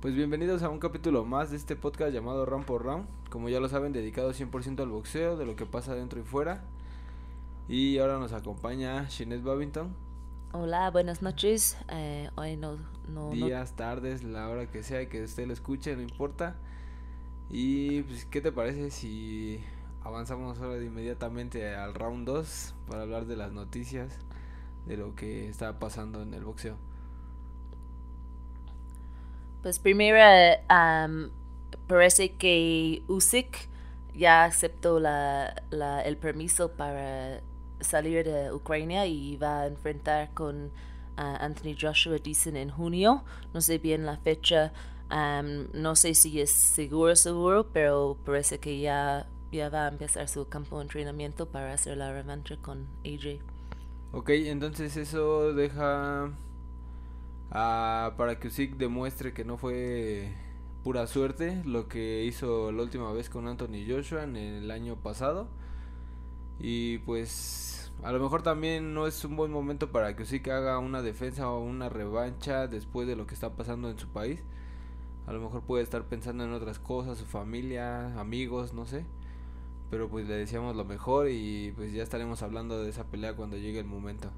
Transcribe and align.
Pues 0.00 0.14
bienvenidos 0.14 0.62
a 0.62 0.70
un 0.70 0.78
capítulo 0.78 1.26
más 1.26 1.50
de 1.50 1.58
este 1.58 1.76
podcast 1.76 2.10
llamado 2.10 2.46
Round 2.46 2.64
por 2.64 2.82
Round. 2.82 3.06
Como 3.28 3.50
ya 3.50 3.60
lo 3.60 3.68
saben, 3.68 3.92
dedicado 3.92 4.32
100% 4.32 4.80
al 4.80 4.88
boxeo, 4.88 5.36
de 5.36 5.44
lo 5.44 5.56
que 5.56 5.66
pasa 5.66 5.94
dentro 5.94 6.18
y 6.18 6.22
fuera. 6.22 6.64
Y 7.68 7.98
ahora 7.98 8.18
nos 8.18 8.32
acompaña 8.32 9.06
Shinette 9.10 9.42
Babington. 9.42 9.94
Hola, 10.52 10.90
buenas 10.90 11.20
noches. 11.20 11.76
Eh, 11.90 12.30
hoy 12.36 12.56
no, 12.56 12.78
no, 13.10 13.28
Días, 13.32 13.76
tardes, 13.76 14.24
la 14.24 14.48
hora 14.48 14.70
que 14.70 14.82
sea 14.82 15.06
que 15.10 15.22
usted 15.22 15.46
lo 15.46 15.52
escuche, 15.52 15.94
no 15.94 16.00
importa. 16.00 16.56
Y 17.50 18.00
pues, 18.04 18.24
¿qué 18.24 18.40
te 18.40 18.52
parece 18.52 18.90
si 18.90 19.60
avanzamos 20.02 20.58
ahora 20.60 20.76
de 20.76 20.86
inmediatamente 20.86 21.74
al 21.74 21.92
round 21.92 22.26
2 22.26 22.74
para 22.88 23.02
hablar 23.02 23.26
de 23.26 23.36
las 23.36 23.52
noticias 23.52 24.18
de 24.86 24.96
lo 24.96 25.14
que 25.14 25.50
está 25.50 25.78
pasando 25.78 26.22
en 26.22 26.32
el 26.32 26.42
boxeo? 26.42 26.78
Pues 29.62 29.78
primero 29.78 30.18
parece 31.86 32.32
que 32.32 33.02
Usyk 33.08 33.68
ya 34.14 34.44
aceptó 34.44 35.00
la, 35.00 35.62
la, 35.70 36.02
el 36.02 36.16
permiso 36.16 36.72
para 36.72 37.40
salir 37.80 38.24
de 38.24 38.52
Ucrania 38.52 39.06
y 39.06 39.36
va 39.36 39.62
a 39.62 39.66
enfrentar 39.66 40.30
con 40.34 40.70
Anthony 41.16 41.76
Joshua, 41.78 42.16
dicen 42.18 42.56
en 42.56 42.70
junio. 42.70 43.24
No 43.52 43.60
sé 43.60 43.78
bien 43.78 44.06
la 44.06 44.16
fecha, 44.16 44.72
no 45.10 45.96
sé 45.96 46.14
si 46.14 46.40
es 46.40 46.50
seguro, 46.50 47.14
seguro, 47.16 47.66
pero 47.72 48.16
parece 48.24 48.58
que 48.58 48.80
ya, 48.80 49.26
ya 49.52 49.68
va 49.68 49.86
a 49.86 49.88
empezar 49.88 50.28
su 50.28 50.48
campo 50.48 50.76
de 50.78 50.82
entrenamiento 50.82 51.46
para 51.46 51.72
hacer 51.72 51.96
la 51.96 52.12
revancha 52.12 52.56
con 52.56 52.86
AJ. 53.04 53.40
Ok, 54.12 54.30
entonces 54.30 54.96
eso 54.96 55.52
deja 55.52 56.30
para 57.50 58.38
que 58.38 58.48
Usyk 58.48 58.76
demuestre 58.76 59.32
que 59.32 59.44
no 59.44 59.58
fue 59.58 60.32
pura 60.84 61.06
suerte 61.06 61.62
lo 61.64 61.88
que 61.88 62.24
hizo 62.24 62.72
la 62.72 62.82
última 62.82 63.12
vez 63.12 63.28
con 63.28 63.48
Anthony 63.48 63.84
Joshua 63.88 64.22
en 64.22 64.36
el 64.36 64.70
año 64.70 64.96
pasado. 64.96 65.48
Y 66.58 66.98
pues 66.98 67.92
a 68.02 68.12
lo 68.12 68.20
mejor 68.20 68.42
también 68.42 68.94
no 68.94 69.06
es 69.06 69.24
un 69.24 69.36
buen 69.36 69.50
momento 69.50 69.90
para 69.90 70.14
que 70.14 70.22
Usyk 70.22 70.48
haga 70.48 70.78
una 70.78 71.02
defensa 71.02 71.50
o 71.50 71.60
una 71.60 71.88
revancha 71.88 72.66
después 72.66 73.08
de 73.08 73.16
lo 73.16 73.26
que 73.26 73.34
está 73.34 73.54
pasando 73.56 73.90
en 73.90 73.98
su 73.98 74.08
país. 74.08 74.42
A 75.26 75.32
lo 75.32 75.40
mejor 75.40 75.62
puede 75.62 75.82
estar 75.82 76.04
pensando 76.04 76.44
en 76.44 76.52
otras 76.52 76.78
cosas, 76.78 77.18
su 77.18 77.26
familia, 77.26 78.18
amigos, 78.18 78.72
no 78.74 78.84
sé. 78.86 79.04
Pero 79.90 80.08
pues 80.08 80.28
le 80.28 80.34
deseamos 80.34 80.76
lo 80.76 80.84
mejor 80.84 81.28
y 81.30 81.72
pues 81.76 81.92
ya 81.92 82.02
estaremos 82.02 82.42
hablando 82.42 82.82
de 82.82 82.90
esa 82.90 83.04
pelea 83.04 83.34
cuando 83.34 83.56
llegue 83.56 83.80
el 83.80 83.86
momento. 83.86 84.30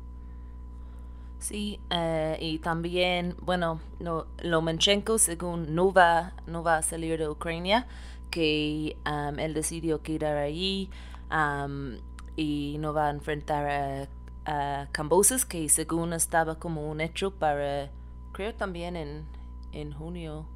Sí, 1.42 1.80
eh, 1.90 2.38
y 2.40 2.60
también, 2.60 3.34
bueno, 3.42 3.80
no, 3.98 4.26
Lomachenko, 4.44 5.18
según 5.18 5.74
no 5.74 5.92
va, 5.92 6.34
no 6.46 6.62
va 6.62 6.76
a 6.76 6.82
salir 6.82 7.18
de 7.18 7.28
Ucrania, 7.28 7.88
que 8.30 8.96
um, 9.04 9.40
él 9.40 9.52
decidió 9.52 10.02
quedar 10.02 10.36
ahí 10.36 10.88
um, 11.32 11.96
y 12.36 12.76
no 12.78 12.92
va 12.94 13.08
a 13.08 13.10
enfrentar 13.10 14.08
a, 14.46 14.82
a 14.82 14.88
Cambosos, 14.92 15.44
que 15.44 15.68
según 15.68 16.12
estaba 16.12 16.60
como 16.60 16.88
un 16.88 17.00
hecho 17.00 17.32
para, 17.32 17.90
creo 18.30 18.54
también 18.54 18.94
en, 18.94 19.26
en 19.72 19.92
junio 19.92 20.46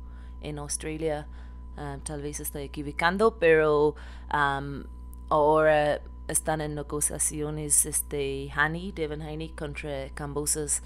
en 0.41 0.61
Australia, 0.61 1.27
um, 1.77 1.99
tal 2.03 2.23
vez 2.23 2.39
estoy 2.39 2.63
equivocando, 2.63 3.41
pero 3.41 3.97
ahora 5.29 6.01
están 6.29 6.61
en 6.61 6.75
negociaciones 6.75 7.87
este 7.87 8.51
Hani, 8.55 8.93
Devin 8.93 9.23
Hani 9.23 9.51
contra 9.51 10.11
Cambosas. 10.15 10.83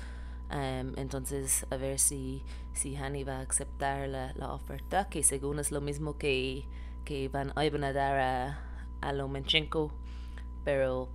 Um, 0.50 0.98
entonces, 0.98 1.64
a 1.70 1.77
ver 1.77 1.98
si, 1.98 2.42
si 2.72 2.96
Hani 2.96 3.24
va 3.24 3.38
a 3.38 3.42
aceptar 3.42 4.08
la, 4.08 4.33
la, 4.34 4.52
oferta, 4.52 5.08
que 5.08 5.22
según 5.22 5.61
es 5.61 5.70
lo 5.70 5.80
mismo 5.80 6.18
que, 6.18 6.64
que 7.05 7.28
van, 7.28 7.52
van 7.55 7.84
a 7.84 7.92
dar 7.92 8.18
a, 8.18 8.98
a 9.00 9.12
Lomachenko. 9.12 9.92
Pero 10.64 11.08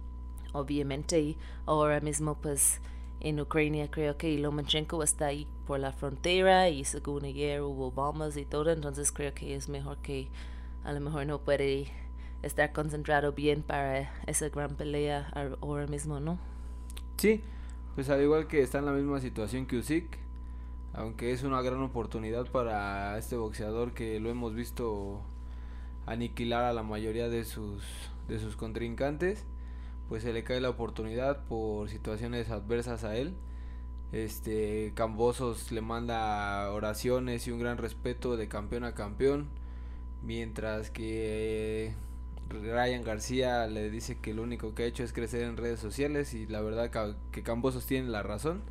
obviamente 0.56 1.38
ahora 1.66 2.00
mismo 2.00 2.36
pues 2.36 2.80
en 3.20 3.40
Ucrania 3.40 3.90
creo 3.92 4.18
que 4.18 4.38
Lomachenko 4.38 5.04
está 5.04 5.28
ahí 5.28 5.48
por 5.68 5.80
la 5.80 5.92
frontera 5.92 6.70
y 6.70 6.86
según 6.86 7.26
ayer 7.26 7.62
hubo 7.62 7.92
bombas 7.92 8.38
y 8.38 8.46
todo, 8.46 8.72
entonces 8.72 9.12
creo 9.12 9.34
que 9.34 9.56
es 9.56 9.68
mejor 9.68 9.98
que 9.98 10.30
a 10.84 10.94
lo 10.94 11.00
mejor 11.00 11.26
no 11.26 11.40
puede 11.40 11.92
estar 12.46 12.72
concentrado 12.72 13.34
bien 13.34 13.64
para 13.64 14.12
esa 14.28 14.50
gran 14.50 14.76
pelea 14.76 15.32
ahora 15.62 15.88
mismo, 15.88 16.20
¿no? 16.20 16.40
Sí, 17.18 17.42
pues 17.96 18.10
al 18.10 18.22
igual 18.22 18.48
que 18.48 18.62
está 18.62 18.80
en 18.80 18.86
la 18.86 18.92
misma 18.92 19.20
situación 19.20 19.66
que 19.66 19.78
Usyk, 19.78 20.18
aunque 20.94 21.32
es 21.32 21.44
una 21.44 21.62
gran 21.62 21.82
oportunidad 21.82 22.46
para 22.48 23.18
este 23.18 23.36
boxeador 23.36 23.94
que 23.94 24.20
lo 24.20 24.30
hemos 24.30 24.54
visto 24.54 25.22
aniquilar 26.06 26.64
a 26.64 26.74
la 26.74 26.84
mayoría 26.84 27.30
de 27.30 27.44
sus 27.44 27.84
de 28.28 28.40
sus 28.40 28.56
contrincantes, 28.56 29.46
pues 30.10 30.24
se 30.24 30.34
le 30.34 30.44
cae 30.44 30.60
la 30.60 30.70
oportunidad 30.70 31.46
por 31.46 31.90
situaciones 31.90 32.50
adversas 32.50 33.04
a 33.04 33.16
él. 33.16 33.36
Este 34.12 34.94
Cambosos 34.96 35.72
le 35.72 35.82
manda 35.82 36.72
oraciones 36.72 37.48
y 37.48 37.52
un 37.52 37.60
gran 37.60 37.78
respeto 37.78 38.38
de 38.38 38.48
campeón 38.48 38.84
a 38.84 38.94
campeón, 38.94 39.48
mientras 40.24 40.90
que 40.92 41.94
Ryan 42.50 43.04
García 43.04 43.68
le 43.68 43.90
dice 43.90 44.18
que 44.20 44.34
lo 44.34 44.44
único 44.44 44.76
que 44.76 44.84
ha 44.84 44.86
hecho 44.86 45.04
es 45.04 45.14
crecer 45.14 45.44
en 45.44 45.58
redes 45.58 45.80
sociales 45.80 46.34
y 46.34 46.46
la 46.48 46.62
verdad 46.62 47.16
que 47.32 47.44
Cambosos 47.44 47.86
tiene 47.86 48.10
la 48.10 48.24
razón. 48.24 48.62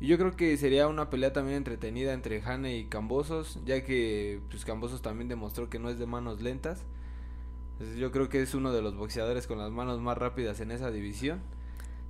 Y 0.00 0.06
yo 0.06 0.16
creo 0.16 0.34
que 0.34 0.56
sería 0.56 0.88
una 0.88 1.10
pelea 1.10 1.32
también 1.32 1.58
entretenida 1.58 2.14
entre 2.14 2.42
Hane 2.42 2.78
y 2.78 2.84
Cambosos, 2.86 3.58
ya 3.66 3.84
que 3.84 4.40
pues 4.50 4.64
Cambosos 4.64 5.02
también 5.02 5.28
demostró 5.28 5.68
que 5.68 5.78
no 5.78 5.90
es 5.90 5.98
de 5.98 6.06
manos 6.06 6.40
lentas. 6.40 6.84
yo 7.98 8.10
creo 8.10 8.28
que 8.28 8.42
es 8.42 8.54
uno 8.54 8.72
de 8.72 8.82
los 8.82 8.96
boxeadores 8.96 9.46
con 9.46 9.58
las 9.58 9.70
manos 9.70 10.00
más 10.00 10.16
rápidas 10.16 10.60
en 10.60 10.70
esa 10.70 10.90
división. 10.90 11.40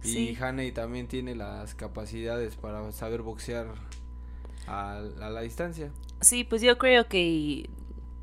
Y 0.03 0.35
Haney 0.37 0.73
también 0.73 1.09
tiene 1.09 1.35
las 1.35 1.75
capacidades 1.75 2.57
para 2.57 2.91
saber 2.93 3.23
boxear 3.23 3.67
a, 4.67 4.99
a 4.99 5.31
la 5.31 5.41
distancia. 5.43 5.91
Sí, 6.21 6.45
pues 6.45 6.62
yo 6.62 6.79
creo 6.79 7.07
que 7.09 7.69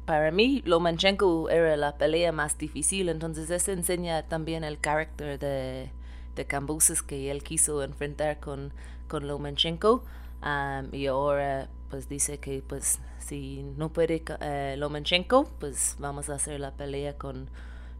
para 0.07 0.31
mí 0.31 0.63
Lomachenko 0.66 1.50
era 1.50 1.75
la 1.75 1.97
pelea 1.97 2.31
más 2.31 2.57
difícil, 2.57 3.09
entonces 3.09 3.50
eso 3.50 3.73
enseña 3.73 4.23
también 4.23 4.63
el 4.63 4.79
carácter 4.79 5.38
de, 5.38 5.91
de 6.34 6.45
Cambuses 6.45 7.03
que 7.03 7.29
él 7.29 7.44
quiso 7.44 7.84
enfrentar 7.84 8.40
con, 8.40 8.72
con 9.09 9.28
Lomachenko 9.28 10.06
um, 10.41 10.95
y 10.95 11.07
ahora 11.07 11.69
pues 11.90 12.07
dice 12.07 12.40
que 12.40 12.63
pues 12.66 13.00
si 13.19 13.63
no 13.75 13.90
puede 13.90 14.23
uh, 14.29 14.79
Lomachenko 14.79 15.44
pues 15.59 15.97
vamos 16.00 16.29
a 16.29 16.35
hacer 16.35 16.62
la 16.62 16.72
pelea 16.72 17.18
con, 17.18 17.50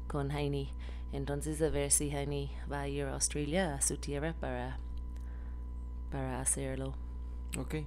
con 0.07 0.31
Heine. 0.31 0.69
Entonces 1.12 1.62
a 1.62 1.69
ver 1.69 1.91
si 1.91 2.09
Heine 2.09 2.50
va 2.72 2.81
a 2.81 2.88
ir 2.88 3.03
a 3.03 3.16
Australia, 3.16 3.75
a 3.75 3.81
su 3.81 3.97
tierra 3.97 4.34
para, 4.39 4.79
para 6.09 6.39
hacerlo. 6.39 6.94
Okay. 7.57 7.85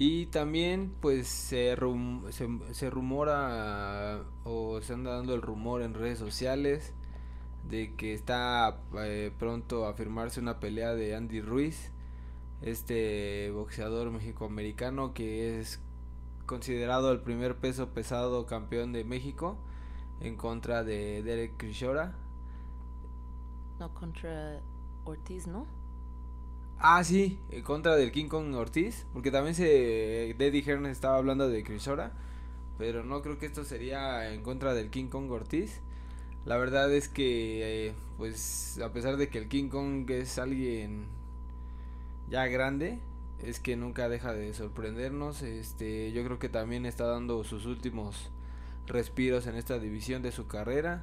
Y 0.00 0.26
también 0.26 0.94
pues 1.00 1.26
se, 1.26 1.76
se, 2.70 2.88
rumora 2.88 4.22
o 4.44 4.80
se 4.80 4.92
anda 4.92 5.16
dando 5.16 5.34
el 5.34 5.42
rumor 5.42 5.82
en 5.82 5.92
redes 5.92 6.20
sociales 6.20 6.94
de 7.68 7.96
que 7.96 8.14
está 8.14 8.80
eh, 8.96 9.32
pronto 9.40 9.86
a 9.86 9.94
firmarse 9.94 10.38
una 10.38 10.60
pelea 10.60 10.94
de 10.94 11.16
Andy 11.16 11.40
Ruiz, 11.40 11.90
este 12.62 13.50
boxeador 13.50 14.12
mexicoamericano 14.12 15.14
que 15.14 15.58
es 15.58 15.80
considerado 16.46 17.10
el 17.10 17.18
primer 17.18 17.56
peso 17.56 17.88
pesado 17.88 18.46
campeón 18.46 18.92
de 18.92 19.02
México 19.02 19.58
en 20.20 20.36
contra 20.36 20.84
de 20.84 21.24
Derek 21.24 21.60
Chisora. 21.60 22.16
No, 23.80 23.92
contra 23.94 24.60
Ortiz, 25.04 25.48
¿no? 25.48 25.66
Ah, 26.80 27.02
sí, 27.02 27.40
en 27.50 27.62
contra 27.64 27.96
del 27.96 28.12
King 28.12 28.28
Kong 28.28 28.54
Ortiz, 28.54 29.04
porque 29.12 29.32
también 29.32 29.56
se 29.56 30.34
Deddy 30.38 30.62
Hearn 30.62 30.86
estaba 30.86 31.16
hablando 31.16 31.48
de 31.48 31.64
Crisora, 31.64 32.12
pero 32.78 33.02
no 33.02 33.20
creo 33.20 33.36
que 33.38 33.46
esto 33.46 33.64
sería 33.64 34.32
en 34.32 34.42
contra 34.42 34.74
del 34.74 34.88
King 34.90 35.06
Kong 35.08 35.28
Ortiz. 35.32 35.80
La 36.46 36.56
verdad 36.56 36.92
es 36.94 37.08
que, 37.08 37.88
eh, 37.88 37.94
pues, 38.16 38.78
a 38.80 38.92
pesar 38.92 39.16
de 39.16 39.28
que 39.28 39.38
el 39.38 39.48
King 39.48 39.68
Kong 39.70 40.08
es 40.10 40.38
alguien 40.38 41.06
ya 42.30 42.46
grande, 42.46 43.00
es 43.42 43.58
que 43.58 43.76
nunca 43.76 44.08
deja 44.08 44.32
de 44.32 44.54
sorprendernos. 44.54 45.42
Este, 45.42 46.12
yo 46.12 46.24
creo 46.24 46.38
que 46.38 46.48
también 46.48 46.86
está 46.86 47.06
dando 47.06 47.42
sus 47.42 47.66
últimos 47.66 48.30
respiros 48.86 49.48
en 49.48 49.56
esta 49.56 49.80
división 49.80 50.22
de 50.22 50.30
su 50.30 50.46
carrera. 50.46 51.02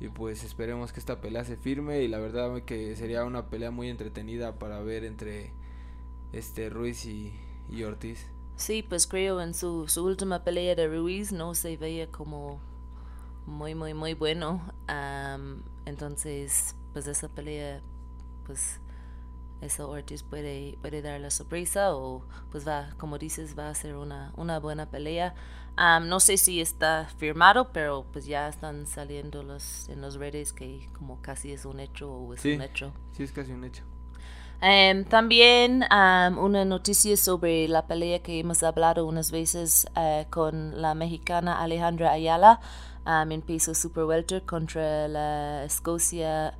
Y 0.00 0.08
pues 0.08 0.42
esperemos 0.44 0.92
que 0.92 1.00
esta 1.00 1.20
pelea 1.20 1.44
se 1.44 1.56
firme 1.56 2.02
y 2.02 2.08
la 2.08 2.18
verdad 2.18 2.62
que 2.62 2.96
sería 2.96 3.24
una 3.24 3.50
pelea 3.50 3.70
muy 3.70 3.90
entretenida 3.90 4.58
para 4.58 4.80
ver 4.80 5.04
entre 5.04 5.52
este 6.32 6.70
Ruiz 6.70 7.04
y, 7.04 7.34
Ortiz. 7.84 8.26
Sí, 8.56 8.82
pues 8.82 9.06
creo 9.06 9.40
en 9.42 9.52
su, 9.52 9.88
su 9.88 10.04
última 10.04 10.42
pelea 10.42 10.74
de 10.74 10.88
Ruiz 10.88 11.32
no 11.32 11.54
se 11.54 11.76
veía 11.76 12.10
como 12.10 12.58
muy, 13.46 13.74
muy, 13.74 13.92
muy 13.92 14.14
bueno. 14.14 14.62
entonces, 15.84 16.74
pues 16.94 17.06
esa 17.06 17.28
pelea, 17.28 17.82
pues 18.46 18.80
eso 19.60 19.90
Ortiz 19.90 20.22
puede, 20.22 20.78
puede 20.80 21.02
dar 21.02 21.20
la 21.20 21.30
sorpresa 21.30 21.94
o 21.94 22.24
pues 22.50 22.66
va, 22.66 22.90
como 22.98 23.18
dices, 23.18 23.58
va 23.58 23.68
a 23.68 23.74
ser 23.74 23.96
una, 23.96 24.32
una 24.36 24.58
buena 24.58 24.86
pelea. 24.86 25.34
no 25.76 26.20
sé 26.20 26.36
si 26.36 26.60
está 26.60 27.08
firmado, 27.18 27.72
pero 27.72 28.06
pues 28.12 28.26
ya 28.26 28.48
están 28.48 28.86
saliendo 28.86 29.42
los, 29.42 29.88
en 29.88 30.00
las 30.00 30.14
redes 30.14 30.52
que 30.52 30.88
como 30.98 31.20
casi 31.20 31.52
es 31.52 31.64
un 31.64 31.80
hecho 31.80 32.10
o 32.10 32.34
es 32.34 32.44
un 32.44 32.62
hecho. 32.62 32.92
Sí, 33.12 33.22
es 33.22 33.32
casi 33.32 33.52
un 33.52 33.64
hecho. 33.64 33.84
Um, 34.62 35.04
también 35.04 35.84
um, 35.90 36.38
una 36.38 36.66
noticia 36.66 37.16
sobre 37.16 37.66
la 37.66 37.86
pelea 37.86 38.18
que 38.22 38.40
hemos 38.40 38.62
hablado 38.62 39.06
unas 39.06 39.30
veces 39.30 39.86
uh, 39.96 40.28
con 40.28 40.82
la 40.82 40.94
mexicana 40.94 41.62
Alejandra 41.62 42.12
Ayala 42.12 42.60
en 43.06 43.40
peso 43.42 43.74
super 43.74 44.04
welter 44.04 44.42
contra 44.42 45.08
la 45.08 45.64
Escocia 45.64 46.54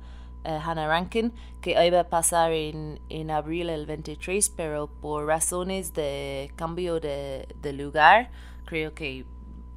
uh, 0.45 0.59
Hannah 0.59 0.87
Rankin, 0.87 1.33
que 1.61 1.71
iba 1.85 1.99
a 1.99 2.09
pasar 2.09 2.51
en, 2.51 2.99
en 3.09 3.31
abril 3.31 3.69
el 3.69 3.85
23, 3.85 4.49
pero 4.49 4.87
por 4.87 5.25
razones 5.25 5.93
de 5.93 6.51
cambio 6.55 6.99
de, 6.99 7.47
de 7.61 7.73
lugar, 7.73 8.31
creo 8.65 8.93
que 8.93 9.25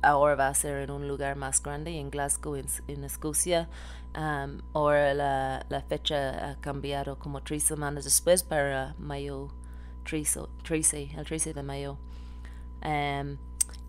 ahora 0.02 0.34
va 0.34 0.48
a 0.48 0.54
ser 0.54 0.82
en 0.82 0.90
un 0.90 1.08
lugar 1.08 1.36
más 1.36 1.62
grande, 1.62 1.98
en 1.98 2.10
Glasgow, 2.10 2.56
en, 2.56 2.66
en 2.88 3.04
Escocia. 3.04 3.68
Um, 4.16 4.62
ahora 4.72 5.12
la, 5.12 5.66
la, 5.68 5.82
fecha 5.82 6.50
ha 6.50 6.60
cambiado 6.60 7.18
como 7.18 7.42
tres 7.42 7.64
semanas 7.64 8.04
después 8.04 8.44
para 8.44 8.94
mayo 8.96 9.48
13, 10.04 10.42
13 10.62 11.10
el 11.16 11.26
13 11.26 11.52
de 11.52 11.62
mayo. 11.62 11.98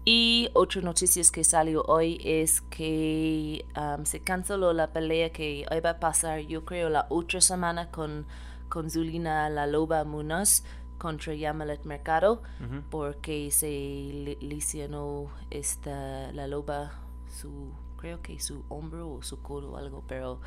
Y 0.06 0.50
otra 0.54 0.82
noticia 0.82 1.24
que 1.34 1.44
salió 1.44 1.84
hoy 1.88 2.22
es 2.24 2.62
que 2.62 3.66
um, 3.76 4.06
se 4.06 4.20
canceló 4.20 4.72
la 4.72 4.94
pelea 4.94 5.32
que 5.32 5.66
iba 5.70 5.90
a 5.90 6.00
pasar, 6.00 6.42
yo 6.42 6.64
creo, 6.64 6.90
la 6.90 7.08
otra 7.10 7.42
semana 7.42 7.90
con, 7.90 8.28
con 8.70 8.90
Zulina 8.92 9.50
La 9.50 9.66
Loba 9.66 10.04
Munoz 10.04 10.64
contra 11.00 11.34
Yamalet 11.34 11.84
Mercado, 11.86 12.42
porque 12.90 13.50
se 13.52 14.38
lesionó 14.42 15.32
esta 15.50 16.32
La 16.32 16.48
Loba 16.48 16.94
su 17.28 17.72
creo 18.06 18.22
que 18.22 18.40
su 18.40 18.64
hombro 18.70 19.10
o 19.10 19.24
su 19.24 19.42
codo 19.42 19.72
o 19.72 19.78
algo, 19.78 20.04
pero... 20.08 20.40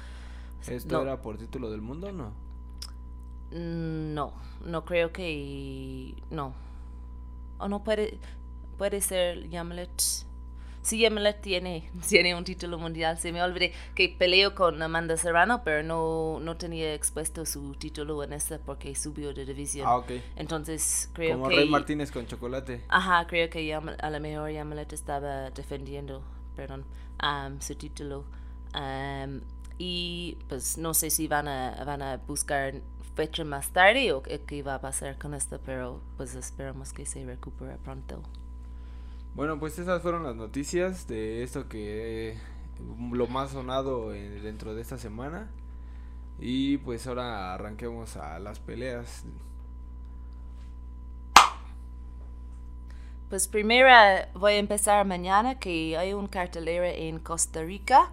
¿Esto 0.66 1.02
era 1.02 1.20
por 1.20 1.38
título 1.38 1.70
del 1.70 1.82
mundo 1.82 2.08
o 2.08 2.12
no? 2.12 2.28
Mm, 3.50 4.14
no, 4.14 4.32
no 4.64 4.84
creo 4.84 5.12
que... 5.12 6.14
No. 6.31 6.55
O 7.58 7.69
no 7.69 7.82
puede, 7.82 8.20
puede 8.79 9.01
ser 9.01 9.51
Yamlet. 9.51 9.91
Sí, 10.81 11.01
Yamlet 11.01 11.43
tiene, 11.43 11.91
tiene 12.09 12.35
un 12.35 12.45
título 12.45 12.79
mundial. 12.79 13.19
Se 13.19 13.33
me 13.33 13.43
olvidé 13.43 13.75
que 13.95 14.09
peleó 14.09 14.55
con 14.55 14.81
Amanda 14.81 15.17
Serrano, 15.19 15.63
pero 15.65 15.83
no, 15.83 16.41
no 16.41 16.57
tenía 16.57 16.95
expuesto 16.95 17.45
su 17.45 17.75
título 17.75 18.23
en 18.23 18.33
esta 18.33 18.59
porque 18.59 18.95
subió 18.95 19.35
de 19.35 19.45
división. 19.45 19.87
Ah, 19.87 19.99
ok. 19.99 20.13
Entonces 20.37 21.11
creo 21.13 21.37
que... 21.37 21.43
Como 21.43 21.49
Rey 21.51 21.69
Martínez 21.69 22.11
con 22.11 22.27
chocolate. 22.27 22.85
Ajá, 22.89 23.27
creo 23.27 23.51
que 23.51 23.75
a 23.75 24.11
lo 24.11 24.21
mejor 24.21 24.51
Yamlet 24.51 24.93
estaba 24.93 25.51
defendiendo, 25.51 26.23
perdón, 26.57 26.87
su 27.59 27.75
título. 27.75 28.25
y 29.77 30.39
pues 30.49 30.79
no 30.79 30.95
sé 30.95 31.11
si 31.11 31.29
van 31.29 31.49
a, 31.49 31.85
van 31.85 32.01
a 32.01 32.17
buscar 32.17 32.81
fecha 33.19 33.45
más 33.45 33.73
tarde 33.73 34.13
o 34.13 34.23
qué 34.23 34.63
va 34.63 34.77
a 34.77 34.81
pasar 34.81 35.19
con 35.19 35.35
esto, 35.35 35.61
pero 35.67 36.01
pues 36.17 36.37
esperamos 36.37 36.93
que 36.93 37.05
se 37.05 37.25
recupere 37.25 37.77
pronto. 37.79 38.23
Bueno, 39.38 39.61
pues 39.61 39.79
esas 39.79 40.02
fueron 40.02 40.25
las 40.25 40.35
noticias 40.35 41.06
de 41.06 41.44
esto 41.44 41.69
que 41.69 42.37
lo 43.12 43.29
más 43.29 43.52
sonado 43.52 44.08
dentro 44.11 44.75
de 44.75 44.82
esta 44.82 44.99
semana. 44.99 45.49
Y 46.40 46.79
pues 46.79 47.06
ahora 47.06 47.55
arranquemos 47.55 48.17
a 48.17 48.40
las 48.40 48.58
peleas. 48.58 49.25
Pues 53.29 53.46
primero 53.46 53.88
voy 54.35 54.55
a 54.55 54.56
empezar 54.56 55.06
mañana 55.06 55.61
que 55.61 55.96
hay 55.96 56.14
un 56.14 56.26
cartelera 56.26 56.91
en 56.91 57.20
Costa 57.20 57.62
Rica 57.62 58.11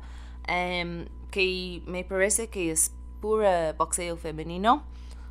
em, 0.47 1.07
que 1.31 1.81
me 1.87 2.03
parece 2.03 2.49
que 2.49 2.69
es 2.69 2.93
pura 3.19 3.73
boxeo 3.73 4.15
femenino. 4.15 4.83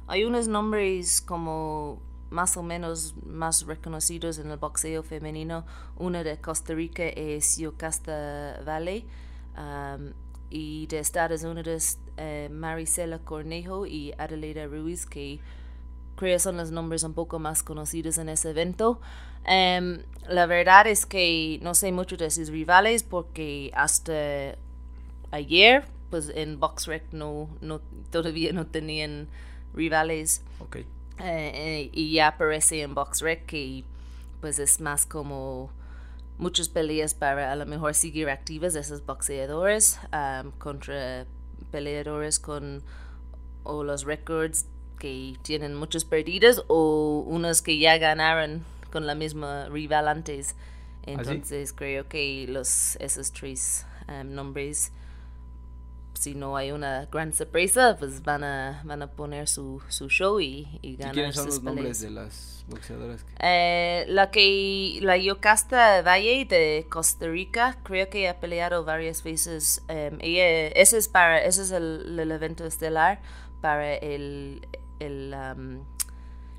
Hay 0.09 0.25
unos 0.25 0.49
nombres 0.49 1.21
como 1.21 2.03
más 2.35 2.57
o 2.57 2.63
menos 2.63 3.15
más 3.25 3.65
reconocidos 3.65 4.39
en 4.39 4.51
el 4.51 4.59
boxeo 4.59 5.03
femenino. 5.03 5.65
Una 5.97 6.25
de 6.25 6.39
Costa 6.39 6.75
Rica 6.75 7.05
es 7.05 7.57
Yocasta 7.57 8.61
Valley 8.67 9.07
y 10.51 10.87
de 10.89 10.99
Estados 10.99 11.45
Unidos 11.45 11.99
eh, 12.17 12.49
Maricela 12.51 13.21
Cornejo 13.21 13.87
y 13.87 14.13
Adelaida 14.19 14.67
Ruiz 14.67 15.07
que 15.07 15.39
creo 16.17 16.39
son 16.39 16.57
los 16.57 16.71
nombres 16.71 17.05
un 17.05 17.15
poco 17.15 17.39
más 17.39 17.63
conocidos 17.63 18.19
en 18.19 18.29
ese 18.29 18.51
evento. 18.51 19.01
Em, 19.47 20.03
la 20.29 20.47
verdad 20.47 20.87
es 20.87 21.07
que 21.07 21.59
no 21.63 21.75
sé 21.75 21.93
mucho 21.93 22.17
de 22.17 22.31
sus 22.31 22.49
rivales 22.49 23.05
porque 23.05 23.71
hasta 23.75 24.57
ayer, 25.31 25.85
pues 26.11 26.31
en 26.35 26.59
BoxRec 26.59 27.13
no, 27.13 27.49
no, 27.61 27.81
todavía 28.11 28.53
no 28.53 28.67
tenían 28.67 29.29
rivales. 29.75 30.43
Okay. 30.61 30.87
Eh, 31.21 31.53
eh, 31.55 31.91
y 31.93 32.13
ya 32.13 32.29
aparece 32.29 32.83
en 32.83 32.95
BoxRec 32.95 33.47
que 33.47 33.85
pues 34.41 34.59
es 34.59 34.81
más 34.81 35.07
como 35.07 35.71
muchas 36.39 36.69
peleas 36.69 37.15
para 37.15 37.53
a 37.53 37.57
lo 37.57 37.67
mejor 37.67 37.95
seguir 37.95 38.29
activas 38.29 38.75
de 38.75 38.81
esos 38.81 39.07
boxeadores 39.07 39.99
contra 40.59 41.27
peleadores 41.71 42.39
con 42.41 42.83
o 43.63 43.85
los 43.85 44.05
records 44.05 44.67
que 44.99 45.37
tienen 45.43 45.75
muchas 45.75 46.05
perdidas 46.05 46.63
o 46.69 47.25
unos 47.27 47.63
que 47.63 47.79
ya 47.79 47.99
ganaron 47.99 48.65
con 48.93 49.07
la 49.07 49.15
misma 49.15 49.69
rival 49.69 50.09
antes. 50.09 50.55
¿Ah, 51.07 51.13
Entonces 51.13 51.73
creo 51.73 52.09
que 52.09 52.47
los 52.49 52.97
esos 52.97 53.33
tres 53.33 53.87
um, 54.09 54.35
nombres, 54.35 54.93
si 56.15 56.35
no 56.35 56.57
hay 56.57 56.73
una 56.73 57.07
gran 57.07 57.33
sorpresa, 57.33 57.97
pues 57.99 58.23
van 58.23 58.45
a, 58.45 58.83
van 58.85 59.03
a 59.03 59.11
poner 59.11 59.49
su, 59.49 59.83
su 59.89 60.09
show 60.09 60.41
y, 60.41 60.79
y 60.83 60.97
ganar. 60.97 61.15
¿Y 61.15 61.19
quiénes 61.19 61.35
son 61.37 61.47
los 61.47 61.63
nombres 61.63 62.01
de 62.01 62.11
las 62.11 62.65
boxeadoras? 62.69 63.25
Eh, 63.41 64.05
la 64.09 64.31
que 64.31 64.99
la 65.03 65.17
Yocasta 65.17 66.03
Valle 66.03 66.45
de 66.45 66.87
Costa 66.89 67.27
Rica, 67.29 67.79
creo 67.83 68.09
que 68.09 68.29
ha 68.29 68.41
peleado 68.41 68.85
varias 68.85 69.23
veces. 69.23 69.83
Um, 69.89 70.19
ella, 70.21 70.69
ese 70.69 70.99
es 70.99 71.09
para, 71.09 71.45
ese 71.45 71.63
es 71.63 71.71
el, 71.71 72.19
el 72.19 72.31
evento 72.31 72.65
estelar 72.65 73.21
para 73.61 73.95
el, 73.95 74.67
el 75.01 75.35
um, 75.35 75.85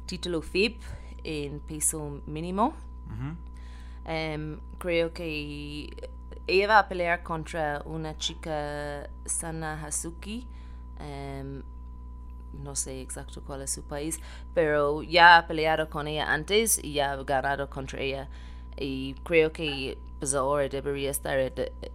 título 0.05 0.41
FIB 0.41 0.77
en 1.23 1.59
peso 1.59 2.21
mínimo. 2.25 2.73
Em, 4.07 4.59
creo 4.77 5.13
que 5.13 6.09
ella 6.47 6.67
va 6.67 6.79
a 6.79 6.87
pelear 6.87 7.23
contra 7.23 7.81
una 7.85 8.15
chica 8.17 9.09
Sana 9.25 9.81
Hasuki. 9.83 10.47
Em, 10.99 11.63
no 12.53 12.75
sé 12.75 13.01
exacto 13.01 13.41
cuál 13.43 13.63
es 13.63 13.71
su 13.71 13.83
país, 13.83 14.19
pero 14.53 15.03
ya 15.03 15.37
ha 15.37 15.47
peleado 15.47 15.89
con 15.89 16.07
ella 16.07 16.31
antes 16.31 16.81
y 16.81 16.93
ya 16.93 17.11
ha 17.11 17.23
ganado 17.23 17.69
contra 17.69 17.99
ella. 17.99 18.29
Y 18.77 19.15
creo 19.23 19.51
que 19.51 19.97
pues 20.19 20.33
ahora 20.33 20.69
debería 20.69 21.11
estar 21.11 21.37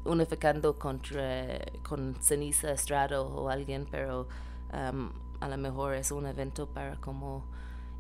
unificando 0.05 0.79
contra 0.79 1.59
con 1.83 2.15
Ceniza 2.21 2.73
Estrado 2.73 3.27
o 3.27 3.49
alguien, 3.49 3.87
pero 3.91 4.29
em, 4.73 5.11
a 5.41 5.49
lo 5.49 5.57
mejor 5.57 5.95
es 5.95 6.11
un 6.11 6.27
evento 6.27 6.67
para 6.67 6.97
como 6.97 7.45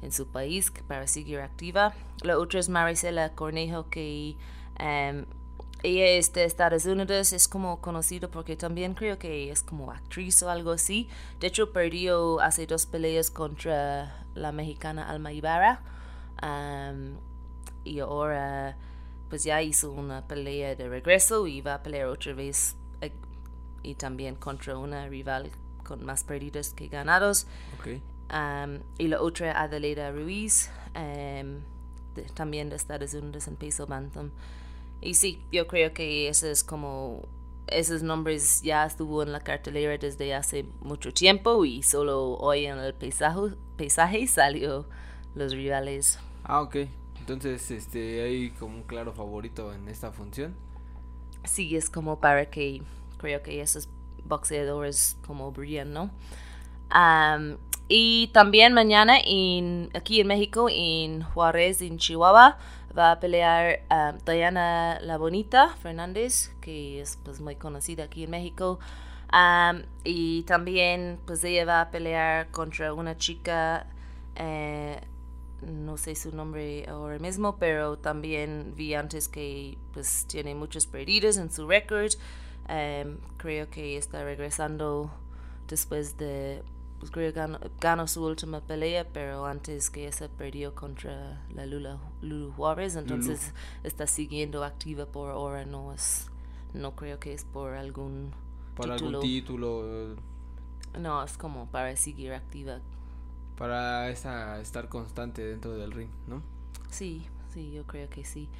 en 0.03 0.13
su 0.13 0.29
país 0.29 0.73
para 0.87 1.07
seguir 1.07 1.41
activa. 1.41 1.95
La 2.23 2.39
otra 2.39 2.61
es 2.61 2.69
Maricela 2.69 3.35
Cornejo, 3.35 3.89
que 3.89 4.37
um, 4.79 5.25
ella 5.83 6.07
es 6.07 6.33
de 6.33 6.45
Estados 6.45 6.85
Unidos, 6.87 7.33
es 7.33 7.49
como 7.49 7.81
conocido 7.81 8.31
porque 8.31 8.57
también 8.57 8.95
creo 8.95 9.19
que 9.19 9.51
es 9.51 9.63
como 9.63 9.91
actriz 9.91 10.43
o 10.43 10.51
algo 10.51 10.73
así. 10.73 11.09
De 11.39 11.47
hecho, 11.47 11.73
perdió 11.73 12.41
hace 12.41 12.67
dos 12.67 12.87
peleas 12.87 13.31
contra 13.31 14.27
la 14.35 14.53
mexicana 14.53 15.09
Alma 15.09 15.33
Ibarra. 15.33 15.83
Um, 16.43 17.17
y 17.85 18.01
ahora 18.01 18.77
pues 19.29 19.45
ya 19.45 19.63
hizo 19.63 19.93
una 19.93 20.27
pelea 20.27 20.75
de 20.75 20.89
regreso 20.89 21.47
y 21.47 21.61
va 21.61 21.75
a 21.75 21.83
pelear 21.83 22.07
otra 22.07 22.33
vez 22.33 22.77
eh, 23.01 23.13
y 23.83 23.95
también 23.95 24.35
contra 24.35 24.77
una 24.77 25.07
rival 25.09 25.51
con 25.85 26.05
más 26.05 26.25
perdidas 26.25 26.73
que 26.73 26.89
ganados. 26.89 27.47
Okay 27.79 28.03
y 28.99 29.09
la 29.09 29.21
otra 29.21 29.61
Adelaida 29.61 30.13
Ruiz, 30.13 30.71
también 32.35 32.71
de 32.71 32.77
Estados 32.77 33.15
Unidos 33.15 33.49
en 33.49 33.57
peso 33.57 33.87
bantam. 33.87 34.31
Y 35.00 35.14
sí, 35.14 35.42
yo 35.50 35.66
creo 35.66 35.92
que 35.95 36.28
eso 36.28 36.47
es 36.47 36.62
como 36.62 37.23
esos 37.71 38.02
nombres 38.02 38.62
ya 38.62 38.85
estuvo 38.85 39.23
en 39.23 39.33
la 39.33 39.40
cartelera 39.40 39.97
desde 39.97 40.35
hace 40.35 40.64
mucho 40.80 41.12
tiempo 41.12 41.64
y 41.64 41.83
solo 41.83 42.35
hoy 42.35 42.66
en 42.66 42.78
el 42.78 42.95
paisaje, 42.95 43.54
paisaje 43.76 44.26
salió 44.26 44.87
los 45.35 45.52
rivales. 45.52 46.19
Ah, 46.45 46.61
ok. 46.62 46.76
Entonces, 47.21 47.71
este, 47.71 48.23
hay 48.23 48.50
como 48.50 48.76
un 48.76 48.83
claro 48.83 49.12
favorito 49.12 49.73
en 49.73 49.88
esta 49.88 50.11
función. 50.11 50.54
Sí, 51.45 51.76
es 51.76 51.88
como 51.88 52.19
para 52.19 52.50
que 52.50 52.83
creo 53.19 53.42
que 53.42 53.61
esos 53.61 53.88
boxeadores 54.25 55.16
como 55.26 55.52
brillan, 55.52 55.92
¿no? 55.92 56.11
y 57.87 58.30
también 58.33 58.73
mañana 58.73 59.14
en, 59.25 59.90
aquí 59.95 60.21
en 60.21 60.26
México, 60.26 60.66
en 60.69 61.23
Juárez, 61.23 61.83
en 61.83 61.99
Chihuahua, 61.99 62.59
va 62.97 63.13
a 63.13 63.21
pelear 63.21 63.81
um, 63.91 64.19
Diana 64.25 64.99
La 65.01 65.17
Bonita 65.17 65.69
Fernández, 65.77 66.51
que 66.61 67.01
es 67.01 67.19
pues, 67.25 67.41
muy 67.41 67.57
conocida 67.57 68.05
aquí 68.05 68.25
en 68.25 68.31
México. 68.31 68.79
Um, 69.33 69.83
y 70.03 70.43
también 70.43 71.21
pues 71.25 71.45
ella 71.45 71.65
va 71.65 71.81
a 71.83 71.91
pelear 71.91 72.51
contra 72.51 72.93
una 72.93 73.17
chica, 73.17 73.87
eh, 74.35 75.01
no 75.63 75.97
sé 75.97 76.17
su 76.17 76.35
nombre 76.35 76.85
ahora 76.89 77.19
mismo, 77.21 77.57
pero 77.57 77.97
también 77.97 78.75
vi 78.75 78.95
antes 78.95 79.29
que 79.29 79.79
pues 79.93 80.27
tiene 80.27 80.55
muchos 80.55 80.87
perdidos 80.87 81.37
en 81.37 81.51
su 81.53 81.69
récord. 81.69 82.13
Um, 82.69 83.19
creo 83.37 83.71
que 83.71 83.97
está 83.97 84.25
regresando 84.25 85.13
después 85.69 86.17
de 86.19 86.63
pues 87.00 87.11
creo 87.11 87.33
que 87.33 87.59
ganó, 87.80 88.07
su 88.07 88.23
última 88.23 88.61
pelea, 88.61 89.09
pero 89.11 89.47
antes 89.47 89.88
que 89.88 90.07
esa 90.07 90.28
perdió 90.28 90.75
contra 90.75 91.42
la 91.54 91.64
Lula, 91.64 91.99
Lulu 92.21 92.52
Juárez, 92.52 92.95
entonces 92.95 93.54
está 93.83 94.07
siguiendo 94.07 94.62
activa 94.62 95.07
por 95.07 95.30
ahora, 95.30 95.64
no 95.64 95.95
es, 95.95 96.30
no 96.75 96.95
creo 96.95 97.19
que 97.19 97.33
es 97.33 97.45
por 97.45 97.73
algún 97.73 98.33
por 98.76 98.85
título. 98.90 99.09
algún 99.09 99.23
título. 99.23 100.16
No, 100.99 101.25
es 101.25 101.38
como 101.38 101.66
para 101.71 101.97
seguir 101.97 102.35
activa. 102.35 102.80
Para 103.57 104.11
esa, 104.11 104.61
estar 104.61 104.90
constante 104.90 105.42
dentro 105.42 105.73
del 105.73 105.92
ring, 105.92 106.11
¿no? 106.26 106.42
Sí, 106.90 107.26
sí, 107.54 107.73
yo 107.73 107.87
creo 107.87 108.11
que 108.11 108.26
sí. 108.26 108.50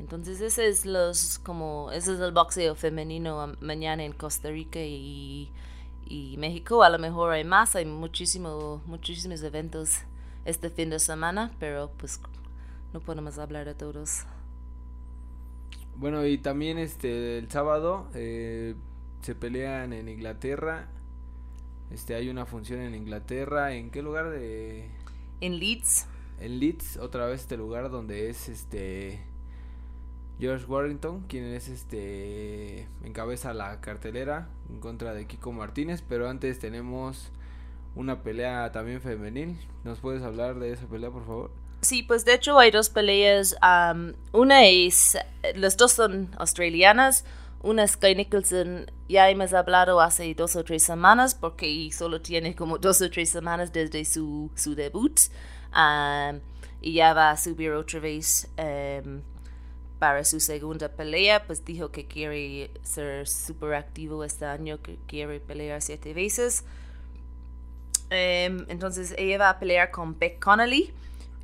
Entonces 0.00 0.40
ese 0.40 0.66
es 0.66 0.84
los 0.84 1.38
como 1.38 1.92
ese 1.92 2.14
es 2.14 2.18
el 2.18 2.32
boxeo 2.32 2.74
femenino 2.74 3.52
mañana 3.60 4.02
en 4.02 4.12
Costa 4.12 4.48
Rica 4.48 4.80
y 4.80 5.52
y 6.06 6.36
México. 6.38 6.82
A 6.82 6.90
lo 6.90 6.98
mejor 6.98 7.32
hay 7.32 7.44
más, 7.44 7.76
hay 7.76 7.84
muchísimo, 7.84 8.82
muchísimos 8.86 9.42
eventos 9.42 10.00
este 10.44 10.70
fin 10.70 10.90
de 10.90 10.98
semana, 10.98 11.52
pero 11.58 11.90
pues 11.96 12.20
no 12.92 13.00
podemos 13.00 13.38
hablar 13.38 13.66
de 13.66 13.74
todos. 13.74 14.24
Bueno, 15.96 16.26
y 16.26 16.38
también 16.38 16.78
este 16.78 17.38
el 17.38 17.50
sábado 17.50 18.08
eh, 18.14 18.74
se 19.22 19.34
pelean 19.34 19.92
en 19.92 20.08
Inglaterra. 20.08 20.88
Este 21.90 22.14
hay 22.14 22.28
una 22.28 22.46
función 22.46 22.80
en 22.80 22.94
Inglaterra. 22.94 23.74
¿En 23.74 23.90
qué 23.90 24.02
lugar 24.02 24.30
de? 24.30 24.90
En 25.40 25.58
Leeds. 25.58 26.06
En 26.40 26.58
Leeds, 26.58 26.96
otra 26.96 27.26
vez 27.26 27.42
este 27.42 27.56
lugar 27.56 27.90
donde 27.90 28.28
es 28.28 28.48
este 28.48 29.24
George 30.40 30.64
Warrington, 30.66 31.22
quien 31.28 31.44
es 31.44 31.68
este 31.68 32.88
encabeza 33.04 33.54
la 33.54 33.80
cartelera 33.80 34.48
en 34.68 34.80
contra 34.80 35.14
de 35.14 35.26
Kiko 35.26 35.52
Martínez, 35.52 36.02
pero 36.08 36.28
antes 36.28 36.58
tenemos 36.58 37.30
una 37.94 38.22
pelea 38.22 38.72
también 38.72 39.00
femenil. 39.00 39.58
¿Nos 39.84 40.00
puedes 40.00 40.22
hablar 40.22 40.58
de 40.58 40.72
esa 40.72 40.86
pelea, 40.86 41.10
por 41.10 41.26
favor? 41.26 41.50
Sí, 41.82 42.02
pues 42.02 42.24
de 42.24 42.34
hecho 42.34 42.58
hay 42.58 42.70
dos 42.70 42.88
peleas. 42.88 43.56
una 44.32 44.66
es, 44.66 45.18
las 45.54 45.76
dos 45.76 45.92
son 45.92 46.30
australianas. 46.38 47.24
Una 47.62 47.84
es 47.84 47.92
Sky 47.92 48.14
Nicholson, 48.14 48.90
ya 49.08 49.30
hemos 49.30 49.54
hablado 49.54 50.00
hace 50.00 50.34
dos 50.34 50.54
o 50.54 50.64
tres 50.64 50.82
semanas 50.82 51.34
porque 51.34 51.88
solo 51.92 52.20
tiene 52.20 52.54
como 52.54 52.76
dos 52.76 53.00
o 53.00 53.08
tres 53.08 53.30
semanas 53.30 53.72
desde 53.72 54.04
su, 54.04 54.50
su 54.54 54.74
debut. 54.74 55.18
y 56.82 56.92
ya 56.92 57.14
va 57.14 57.30
a 57.30 57.36
subir 57.36 57.70
otra 57.70 58.00
vez. 58.00 58.50
Em, 58.56 59.22
para 60.04 60.22
su 60.24 60.38
segunda 60.38 60.90
pelea, 60.90 61.46
pues 61.46 61.64
dijo 61.64 61.90
que 61.90 62.06
quiere 62.06 62.70
ser 62.82 63.26
súper 63.26 63.72
activo 63.72 64.22
este 64.22 64.44
año, 64.44 64.82
que 64.82 64.98
quiere 65.06 65.40
pelear 65.40 65.80
siete 65.80 66.12
veces. 66.12 66.62
Em, 68.10 68.66
entonces 68.68 69.14
ella 69.16 69.38
va 69.38 69.48
a 69.48 69.58
pelear 69.58 69.90
con 69.90 70.18
Beck 70.18 70.44
Connolly, 70.44 70.92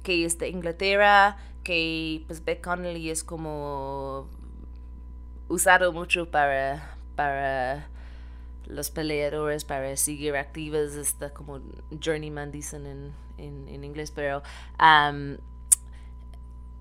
que 0.03 0.27
es 0.27 0.39
de 0.39 0.51
Inglaterra, 0.51 1.39
que 1.65 2.23
pues 2.27 2.45
Beck 2.45 2.63
Connolly 2.63 3.09
es 3.09 3.25
como 3.25 4.29
usado 5.49 5.95
mucho 5.95 6.31
para, 6.31 6.99
para 7.17 7.89
los 8.67 8.91
peleadores, 8.91 9.65
para 9.65 9.97
seguir 9.97 10.37
activas, 10.37 10.97
está 10.97 11.31
como 11.31 11.63
journeyman 11.99 12.53
dicen 12.53 12.85
en, 12.85 13.15
en, 13.39 13.85
inglés, 13.85 14.11
pero 14.11 14.43
um, 14.79 15.39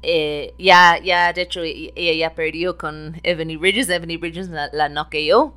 eh, 0.01 0.53
ya, 0.58 1.00
ya, 1.03 1.34
de 1.34 1.41
hecho, 1.41 1.63
e, 1.63 1.91
ella 1.96 2.13
ya 2.29 2.36
perdió 2.36 2.77
con 2.77 3.20
Ebony 3.24 3.58
Bridges. 3.58 3.89
Ebony 3.89 4.18
Bridges 4.18 4.50
la, 4.50 4.70
la 4.72 4.89
noqueó. 4.89 5.53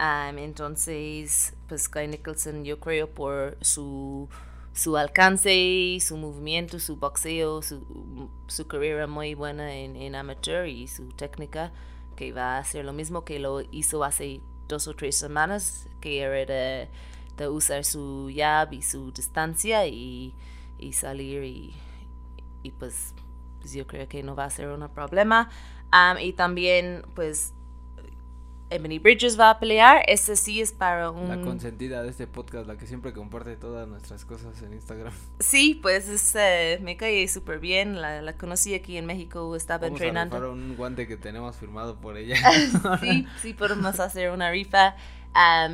Um, 0.00 0.38
entonces, 0.38 1.54
pues 1.68 1.82
Sky 1.82 2.08
Nicholson, 2.08 2.64
yo 2.64 2.80
creo 2.80 3.10
por 3.10 3.58
su, 3.60 4.28
su 4.72 4.96
alcance, 4.96 5.98
su 6.00 6.16
movimiento, 6.16 6.80
su 6.80 6.96
boxeo, 6.96 7.62
su, 7.62 8.30
su 8.46 8.66
carrera 8.66 9.06
muy 9.06 9.34
buena 9.34 9.74
en, 9.74 9.96
en 9.96 10.14
amateur 10.14 10.66
y 10.66 10.88
su 10.88 11.08
técnica, 11.08 11.72
que 12.16 12.32
va 12.32 12.56
a 12.56 12.58
hacer 12.58 12.84
lo 12.84 12.92
mismo 12.92 13.24
que 13.24 13.38
lo 13.38 13.60
hizo 13.70 14.02
hace 14.02 14.40
dos 14.66 14.88
o 14.88 14.94
tres 14.94 15.16
semanas, 15.16 15.88
que 16.00 16.20
era 16.20 16.52
de, 16.52 16.88
de 17.36 17.48
usar 17.48 17.84
su 17.84 18.32
jab 18.34 18.72
y 18.72 18.82
su 18.82 19.12
distancia 19.12 19.86
y, 19.86 20.34
y 20.78 20.94
salir 20.94 21.44
y, 21.44 21.74
y 22.62 22.70
pues 22.70 23.14
pues 23.62 23.72
yo 23.72 23.86
creo 23.86 24.08
que 24.08 24.24
no 24.24 24.34
va 24.34 24.44
a 24.44 24.50
ser 24.50 24.68
un 24.68 24.88
problema. 24.88 25.48
y 26.20 26.32
también, 26.32 27.04
pues, 27.14 27.54
Ebony 28.70 28.98
Bridges 28.98 29.38
va 29.38 29.50
a 29.50 29.60
pelear. 29.60 30.02
Ese 30.08 30.34
sí 30.34 30.60
es 30.60 30.72
para 30.72 31.10
un... 31.10 31.28
La 31.28 31.40
consentida 31.40 32.02
de 32.02 32.08
este 32.08 32.26
podcast, 32.26 32.66
la 32.66 32.76
que 32.76 32.86
siempre 32.86 33.12
comparte 33.12 33.54
todas 33.56 33.86
nuestras 33.86 34.24
cosas 34.24 34.60
en 34.62 34.72
Instagram. 34.72 35.12
Sí, 35.38 35.78
pues 35.80 36.08
es, 36.08 36.34
eh, 36.34 36.78
me 36.82 36.96
cae 36.96 37.28
súper 37.28 37.60
bien. 37.60 38.00
La, 38.00 38.20
la, 38.20 38.36
conocí 38.36 38.74
aquí 38.74 38.96
en 38.96 39.06
México, 39.06 39.54
estaba 39.54 39.86
Vamos 39.86 40.00
entrenando. 40.00 40.36
A 40.36 40.50
un 40.50 40.76
guante 40.76 41.06
que 41.06 41.16
tenemos 41.16 41.56
firmado 41.56 42.00
por 42.00 42.16
ella. 42.16 42.36
sí, 43.00 43.26
sí, 43.40 43.54
podemos 43.54 44.00
hacer 44.00 44.30
una 44.30 44.50
rifa. 44.50 44.96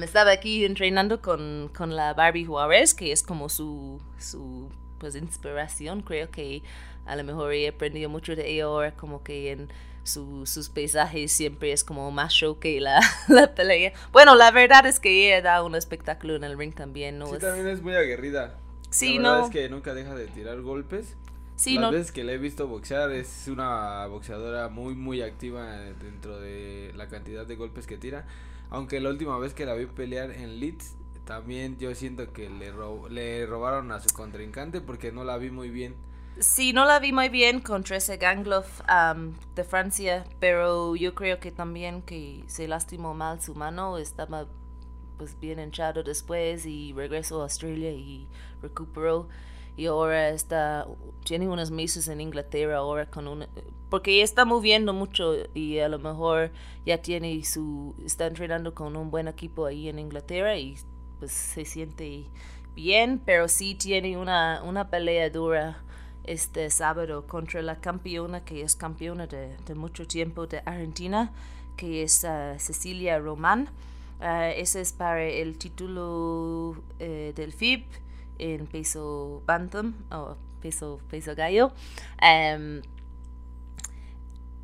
estaba 0.02 0.33
aquí 0.33 0.64
entrenando 0.64 1.23
con, 1.23 1.71
con 1.75 1.97
la 1.97 2.12
Barbie 2.12 2.45
Juárez, 2.45 2.92
que 2.92 3.12
es 3.12 3.23
como 3.23 3.49
su, 3.49 4.00
su 4.18 4.68
pues, 4.99 5.14
inspiración. 5.14 6.02
Creo 6.02 6.31
que 6.31 6.62
a 7.07 7.17
lo 7.17 7.25
mejor 7.25 7.52
he 7.52 7.69
aprendido 7.69 8.09
mucho 8.09 8.37
de 8.37 8.50
ella 8.50 8.64
ahora, 8.64 8.93
como 8.93 9.23
que 9.23 9.52
en 9.52 9.69
sus 10.02 10.71
paisajes 10.71 11.31
siempre 11.33 11.73
es 11.73 11.85
como 11.85 12.11
más 12.11 12.33
show 12.33 12.59
que 12.59 12.81
la, 12.81 13.00
la, 13.28 13.55
pelea. 13.55 13.93
Bueno, 14.12 14.35
la 14.35 14.50
verdad 14.50 14.87
es 14.87 15.00
que 15.00 15.26
ella 15.26 15.43
da 15.43 15.62
un 15.62 15.75
espectáculo 15.75 16.37
en 16.37 16.45
el 16.45 16.59
ring 16.59 16.75
también, 16.75 17.19
¿no? 17.19 17.26
Sí, 17.26 17.38
también 17.38 17.69
es 17.69 17.83
muy 17.83 17.95
aguerrida. 17.95 18.59
Sí, 18.90 19.19
la 19.19 19.23
verdad 19.23 19.38
no. 19.40 19.45
es 19.47 19.52
que 19.52 19.69
nunca 19.69 19.95
deja 19.95 20.14
de 20.14 20.26
tirar 20.28 20.61
golpes. 20.62 21.17
Sí, 21.57 21.75
Las 21.75 21.83
no. 21.83 21.90
veces 21.90 22.12
que 22.12 22.25
le 22.25 22.35
he 22.35 22.38
visto 22.38 22.69
boxear 22.69 23.11
es 23.11 23.49
una 23.49 24.07
boxeadora 24.07 24.69
muy, 24.69 24.95
muy 24.95 25.23
activa 25.23 25.76
dentro 26.00 26.38
de 26.38 26.93
la 26.97 27.09
cantidad 27.09 27.45
de 27.47 27.57
golpes 27.57 27.87
que 27.87 27.99
tira. 27.99 28.26
Aunque 28.71 29.00
la 29.00 29.11
última 29.11 29.38
vez 29.38 29.55
que 29.55 29.67
la 29.67 29.75
vi 29.75 29.87
pelear 29.87 30.31
en 30.31 30.61
Leeds, 30.61 30.95
también 31.28 31.76
yo 31.76 31.94
siento 31.94 32.32
que 32.32 32.49
le, 32.49 32.73
le 33.11 33.44
robaron 33.44 33.92
a 33.92 34.00
su 34.00 34.08
contrincante 34.14 34.80
porque 34.80 35.12
no 35.12 35.25
la 35.25 35.37
vi 35.37 35.50
muy 35.50 35.68
bien. 35.68 35.94
Sí, 36.38 36.73
no 36.73 36.87
la 36.87 36.99
vi 37.00 37.12
muy 37.12 37.28
bien 37.28 37.61
contra 37.61 37.99
ese 37.99 38.16
Gangloff 38.16 38.80
de 39.54 39.64
Francia, 39.64 40.25
pero 40.40 40.97
yo 40.97 41.14
creo 41.14 41.38
que 41.38 41.52
también 41.52 42.00
que 42.00 42.44
se 42.47 42.66
lastimó 42.66 43.12
mal 43.12 43.42
su 43.42 43.54
mano, 43.54 43.99
estaba 43.99 44.47
pues 45.18 45.38
bien 45.38 45.61
hinchado 45.61 46.02
después 46.02 46.64
y 46.64 46.94
regresó 46.94 47.40
a 47.40 47.42
Australia 47.42 47.92
y 47.92 48.26
recuperó 48.62 49.28
y 49.76 49.85
ahora 49.85 50.30
está 50.30 50.87
tiene 51.25 51.49
unos 51.49 51.70
meses 51.70 52.08
en 52.08 52.20
Inglaterra 52.20 52.78
ahora 52.78 53.11
con 53.11 53.28
una 53.28 53.49
porque 53.90 54.23
está 54.23 54.44
moviendo 54.44 54.92
mucho 54.92 55.35
y 55.54 55.78
a 55.80 55.88
lo 55.88 55.99
mejor 55.99 56.52
ya 56.87 57.02
tiene 57.02 57.44
su 57.44 57.94
está 58.04 58.26
entrenando 58.26 58.75
con 58.75 58.97
un 58.97 59.11
buen 59.11 59.28
equipo 59.28 59.66
ahí 59.66 59.88
en 59.88 59.99
Inglaterra 59.99 60.56
y 60.56 60.76
pues 61.19 61.33
se 61.33 61.65
siente 61.65 62.25
bien, 62.75 63.21
pero 63.25 63.49
sí 63.49 63.75
tiene 63.75 64.17
una 64.17 64.63
una 64.65 64.89
pelea 64.89 65.31
dura 65.31 65.83
este 66.29 66.69
sábado 66.71 67.27
contra 67.27 67.63
la 67.63 67.81
campeona 67.81 68.45
que 68.45 68.63
es 68.63 68.77
campeona 68.77 69.27
de, 69.27 69.57
mucho 69.75 70.07
tiempo 70.07 70.47
de 70.47 70.63
Argentina, 70.65 71.33
que 71.77 72.03
es 72.03 72.25
uh, 72.25 72.59
Cecilia 72.59 73.19
Román. 73.19 73.71
Uh, 74.21 74.53
ese 74.57 74.81
es 74.81 74.93
para 74.93 75.23
el 75.23 75.59
título 75.59 76.71
uh, 76.71 77.33
del 77.35 77.53
FIB 77.53 77.85
en 78.39 78.67
peso 78.67 79.43
bantam 79.47 79.95
o 80.11 80.37
peso, 80.61 81.01
peso 81.09 81.35
gallo. 81.35 81.73
Um, 82.21 82.83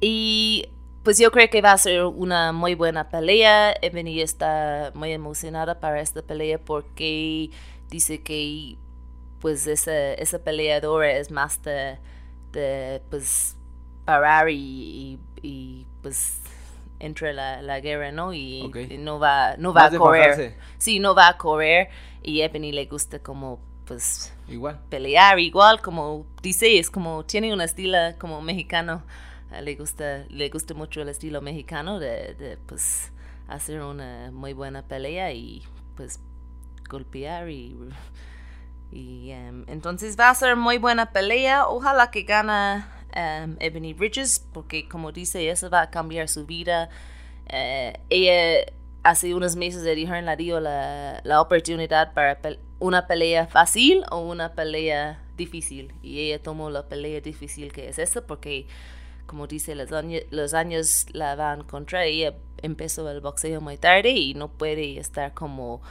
y 0.00 0.68
pues 1.04 1.18
yo 1.18 1.30
creo 1.30 1.50
que 1.50 1.60
va 1.60 1.72
a 1.72 1.78
ser 1.78 2.02
una 2.04 2.52
muy 2.52 2.74
buena 2.74 3.10
pelea. 3.10 3.74
Ebony 3.82 4.22
está 4.22 4.90
muy 4.94 5.12
emocionada 5.12 5.78
para 5.78 6.00
esta 6.00 6.22
pelea 6.22 6.58
porque 6.58 7.50
dice 7.90 8.22
que 8.22 8.78
pues 9.40 9.66
esa, 9.66 10.14
esa 10.14 10.38
peleadora 10.38 11.12
es 11.12 11.30
más 11.30 11.62
de, 11.62 11.98
de 12.52 13.02
pues 13.10 13.54
parar 14.06 14.48
y, 14.48 15.18
y, 15.42 15.86
pues 16.00 16.40
entre 16.98 17.34
la, 17.34 17.60
la, 17.60 17.80
guerra, 17.80 18.10
¿no? 18.10 18.32
Y, 18.32 18.70
no 18.98 19.18
va, 19.18 19.56
no 19.58 19.74
va 19.74 19.86
a 19.86 19.90
correr. 19.90 20.56
Sí, 20.78 20.98
no 21.00 21.14
va 21.14 21.28
a 21.28 21.36
correr 21.36 21.90
y 22.22 22.40
Ebony 22.40 22.72
le 22.72 22.86
gusta 22.86 23.18
como 23.18 23.60
pues 23.84 24.32
igual 24.48 24.80
pelear 24.88 25.38
igual 25.38 25.82
como 25.82 26.24
dice 26.40 26.78
es 26.78 26.90
como 26.90 27.22
tiene 27.26 27.52
un 27.52 27.60
estilo 27.60 27.98
como 28.18 28.40
mexicano 28.40 29.02
le 29.62 29.74
gusta 29.76 30.24
le 30.28 30.48
gusta 30.48 30.74
mucho 30.74 31.02
el 31.02 31.08
estilo 31.08 31.40
mexicano 31.40 31.98
de, 31.98 32.34
de 32.34 32.56
pues 32.56 33.12
hacer 33.48 33.80
una 33.82 34.30
muy 34.32 34.52
buena 34.52 34.82
pelea 34.82 35.32
y 35.32 35.62
pues 35.96 36.20
golpear 36.88 37.50
y 37.50 37.76
y 38.90 39.30
em, 39.30 39.64
entonces 39.68 40.18
va 40.18 40.30
a 40.30 40.34
ser 40.34 40.56
muy 40.56 40.78
buena 40.78 41.12
pelea 41.12 41.66
ojalá 41.66 42.10
que 42.10 42.22
gana 42.22 42.88
um, 43.16 43.56
Ebony 43.60 43.94
Bridges 43.94 44.44
porque 44.52 44.88
como 44.88 45.12
dice 45.12 45.50
eso 45.50 45.70
va 45.70 45.82
a 45.82 45.90
cambiar 45.90 46.28
su 46.28 46.46
vida 46.46 46.88
eh, 47.46 48.00
ella 48.10 48.72
hace 49.02 49.34
unos 49.34 49.54
meses 49.54 49.82
le 49.82 49.94
dijeron 49.94 50.24
la 50.24 50.36
dio 50.36 50.60
la, 50.60 51.20
la 51.24 51.40
oportunidad 51.40 52.14
para 52.14 52.38
una 52.78 53.06
pelea 53.06 53.46
fácil 53.46 54.02
o 54.10 54.20
una 54.20 54.54
pelea 54.54 55.22
difícil. 55.36 55.92
Y 56.02 56.20
ella 56.20 56.42
tomó 56.42 56.70
la 56.70 56.88
pelea 56.88 57.20
difícil 57.20 57.72
que 57.72 57.88
es 57.88 57.98
esta 57.98 58.26
porque, 58.26 58.66
como 59.26 59.46
dice, 59.46 59.74
los 59.74 59.92
años, 59.92 60.22
los 60.30 60.54
años 60.54 61.06
la 61.12 61.34
van 61.36 61.64
contra 61.64 62.04
ella. 62.04 62.34
Empezó 62.62 63.08
el 63.10 63.20
boxeo 63.20 63.60
muy 63.60 63.76
tarde 63.76 64.10
y 64.10 64.34
no 64.34 64.48
puede 64.48 64.98
estar 64.98 65.34
como 65.34 65.82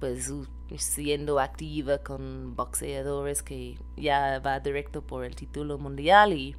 pues 0.00 0.32
siendo 0.76 1.40
activa 1.40 1.98
con 1.98 2.54
boxeadores 2.56 3.42
que 3.42 3.78
ya 3.96 4.40
va 4.40 4.60
directo 4.60 5.02
por 5.02 5.24
el 5.24 5.34
título 5.34 5.78
mundial 5.78 6.32
y, 6.32 6.56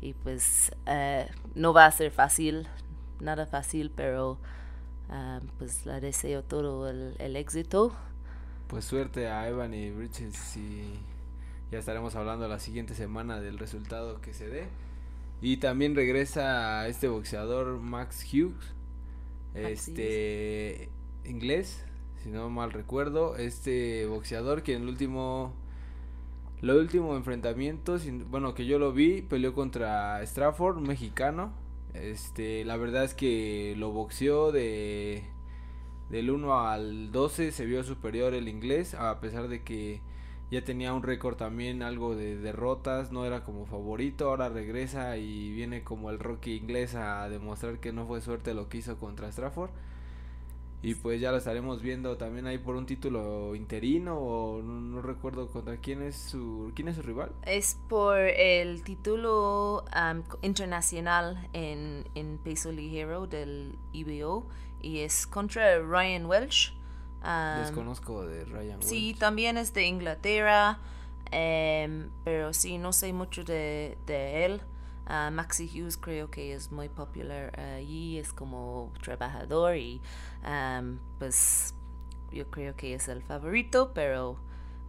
y 0.00 0.14
pues 0.14 0.72
eh, 0.86 1.28
no 1.54 1.72
va 1.72 1.86
a 1.86 1.90
ser 1.92 2.10
fácil, 2.10 2.66
nada 3.20 3.46
fácil, 3.46 3.92
pero 3.94 4.38
uh, 5.10 5.46
pues 5.58 5.86
le 5.86 6.00
deseo 6.00 6.42
todo 6.42 6.88
el, 6.88 7.14
el 7.18 7.36
éxito 7.36 7.92
pues 8.72 8.86
suerte 8.86 9.28
a 9.28 9.46
Evan 9.50 9.74
y 9.74 9.90
Bridges 9.90 10.56
y 10.56 10.98
ya 11.70 11.78
estaremos 11.78 12.16
hablando 12.16 12.48
la 12.48 12.58
siguiente 12.58 12.94
semana 12.94 13.38
del 13.38 13.58
resultado 13.58 14.22
que 14.22 14.32
se 14.32 14.48
dé. 14.48 14.66
Y 15.42 15.56
también 15.56 15.96
regresa 15.96 16.86
este 16.86 17.08
boxeador 17.08 17.80
Max 17.80 18.24
Hughes, 18.32 18.74
este 19.54 20.88
inglés, 21.24 21.84
si 22.22 22.30
no 22.30 22.48
mal 22.48 22.72
recuerdo, 22.72 23.36
este 23.36 24.06
boxeador 24.06 24.62
que 24.62 24.74
en 24.74 24.82
el 24.82 24.88
último 24.88 25.52
lo 26.60 26.78
último 26.78 27.16
enfrentamiento, 27.16 27.98
bueno, 28.30 28.54
que 28.54 28.66
yo 28.66 28.78
lo 28.78 28.92
vi, 28.92 29.20
peleó 29.20 29.52
contra 29.52 30.24
Strafford, 30.24 30.76
un 30.76 30.84
mexicano. 30.84 31.52
Este, 31.92 32.64
la 32.64 32.76
verdad 32.76 33.02
es 33.02 33.14
que 33.14 33.74
lo 33.76 33.90
boxeó 33.90 34.52
de 34.52 35.24
del 36.08 36.30
1 36.30 36.68
al 36.68 37.10
12 37.10 37.50
se 37.50 37.66
vio 37.66 37.82
superior 37.82 38.34
el 38.34 38.46
inglés, 38.46 38.94
a 38.94 39.18
pesar 39.20 39.48
de 39.48 39.64
que 39.64 40.00
ya 40.52 40.62
tenía 40.62 40.92
un 40.92 41.02
récord 41.02 41.36
también 41.36 41.82
algo 41.82 42.14
de 42.14 42.36
derrotas, 42.36 43.10
no 43.10 43.24
era 43.24 43.42
como 43.42 43.64
favorito, 43.64 44.28
ahora 44.28 44.50
regresa 44.50 45.16
y 45.16 45.50
viene 45.50 45.82
como 45.82 46.10
el 46.10 46.18
Rocky 46.18 46.56
inglés 46.56 46.94
a 46.94 47.26
demostrar 47.30 47.80
que 47.80 47.90
no 47.90 48.06
fue 48.06 48.20
suerte 48.20 48.52
lo 48.52 48.68
que 48.68 48.76
hizo 48.76 48.98
contra 48.98 49.32
Strafford. 49.32 49.70
Y 50.82 50.94
pues 50.96 51.22
ya 51.22 51.30
lo 51.30 51.38
estaremos 51.38 51.80
viendo 51.80 52.18
también 52.18 52.46
ahí 52.46 52.58
por 52.58 52.76
un 52.76 52.84
título 52.84 53.54
interino 53.54 54.18
o 54.18 54.60
no, 54.60 55.00
recuerdo 55.00 55.48
contra 55.48 55.78
quién 55.78 56.02
es 56.02 56.16
su 56.16 56.70
quién 56.74 56.88
es 56.88 56.96
su 56.96 57.02
rival. 57.02 57.32
Es 57.46 57.78
por 57.88 58.18
el 58.18 58.82
título 58.82 59.84
internacional 60.42 61.48
en, 61.54 62.04
en 62.14 62.36
peso 62.36 62.72
ligero 62.72 63.26
del 63.26 63.78
IBO 63.94 64.46
y 64.82 64.98
es 64.98 65.26
contra 65.26 65.78
Ryan 65.78 66.28
Desconozco 67.58 68.24
de 68.24 68.44
Ryan 68.44 68.78
Welch. 68.78 68.82
Sí, 68.82 69.16
también 69.18 69.56
es 69.56 69.72
de 69.72 69.86
Inglaterra, 69.86 70.78
em, 71.30 72.10
pero 72.24 72.52
sí, 72.52 72.78
no 72.78 72.92
sé 72.92 73.12
mucho 73.12 73.44
de, 73.44 73.96
de 74.06 74.44
él. 74.44 74.60
Uh, 75.06 75.32
Maxi 75.32 75.68
Hughes 75.68 75.96
creo 75.96 76.30
que 76.30 76.54
es 76.54 76.70
muy 76.70 76.88
popular 76.88 77.58
allí, 77.58 78.18
es 78.18 78.32
como 78.32 78.92
trabajador 79.02 79.76
y 79.76 80.00
pues 81.18 81.74
yo 82.32 82.48
creo 82.50 82.76
que 82.76 82.94
es 82.94 83.08
el 83.08 83.22
favorito, 83.22 83.92
pero 83.94 84.36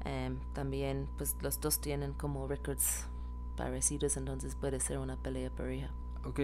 em, 0.06 0.38
también 0.54 1.08
pues 1.18 1.36
los 1.42 1.60
dos 1.60 1.80
tienen 1.82 2.14
como 2.14 2.48
records 2.48 3.08
parecidos, 3.58 4.18
entonces 4.18 4.56
puede 4.56 4.80
ser 4.80 5.00
una 5.00 5.18
pelea 5.18 5.50
pareja. 5.50 5.90
Ok. 6.26 6.42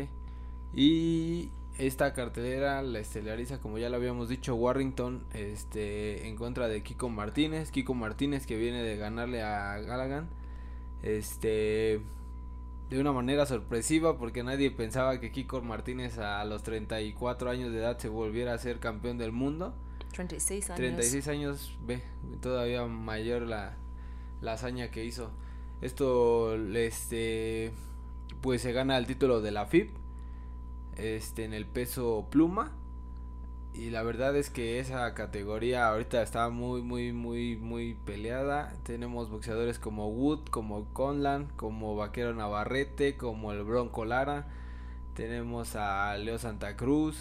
Y 0.73 1.51
esta 1.79 2.13
cartelera 2.13 2.81
la 2.81 2.99
estelariza, 2.99 3.59
como 3.61 3.77
ya 3.77 3.89
lo 3.89 3.95
habíamos 3.95 4.27
dicho, 4.27 4.53
Warrington 4.53 5.23
este, 5.33 6.27
en 6.27 6.35
contra 6.35 6.67
de 6.67 6.83
Kiko 6.83 7.07
Martínez. 7.09 7.71
Kiko 7.71 7.93
Martínez 7.93 8.45
que 8.45 8.57
viene 8.57 8.83
de 8.83 8.97
ganarle 8.97 9.41
a 9.41 9.79
Gallagher. 9.79 10.25
Este, 11.01 12.01
de 12.89 12.99
una 12.99 13.13
manera 13.13 13.45
sorpresiva 13.45 14.17
porque 14.17 14.43
nadie 14.43 14.71
pensaba 14.71 15.21
que 15.21 15.31
Kiko 15.31 15.61
Martínez 15.61 16.17
a 16.17 16.43
los 16.43 16.63
34 16.63 17.49
años 17.49 17.71
de 17.71 17.79
edad 17.79 17.97
se 17.97 18.09
volviera 18.09 18.53
a 18.53 18.57
ser 18.57 18.79
campeón 18.79 19.17
del 19.17 19.31
mundo. 19.31 19.73
36 20.11 20.71
años. 20.71 20.77
36 20.77 21.27
años, 21.29 21.77
ve, 21.85 22.01
todavía 22.41 22.85
mayor 22.87 23.43
la, 23.43 23.77
la 24.41 24.53
hazaña 24.53 24.91
que 24.91 25.05
hizo. 25.05 25.31
Esto, 25.81 26.55
este, 26.55 27.71
pues 28.41 28.61
se 28.61 28.73
gana 28.73 28.97
el 28.97 29.07
título 29.07 29.39
de 29.39 29.51
la 29.51 29.65
FIP 29.65 29.98
este, 30.99 31.45
en 31.45 31.53
el 31.53 31.65
peso 31.65 32.27
pluma. 32.29 32.71
Y 33.73 33.91
la 33.91 34.03
verdad 34.03 34.35
es 34.35 34.49
que 34.49 34.79
esa 34.79 35.13
categoría 35.13 35.87
ahorita 35.87 36.21
está 36.21 36.49
muy, 36.49 36.81
muy, 36.81 37.13
muy, 37.13 37.55
muy 37.55 37.93
peleada. 37.93 38.73
Tenemos 38.83 39.29
boxeadores 39.29 39.79
como 39.79 40.09
Wood, 40.09 40.49
como 40.49 40.85
Conlan, 40.93 41.47
como 41.55 41.95
Vaquero 41.95 42.33
Navarrete, 42.33 43.15
como 43.15 43.53
el 43.53 43.63
Bronco 43.63 44.05
Lara. 44.05 44.47
Tenemos 45.13 45.75
a 45.75 46.17
Leo 46.17 46.39
Santa 46.39 46.75
Cruz. 46.75 47.17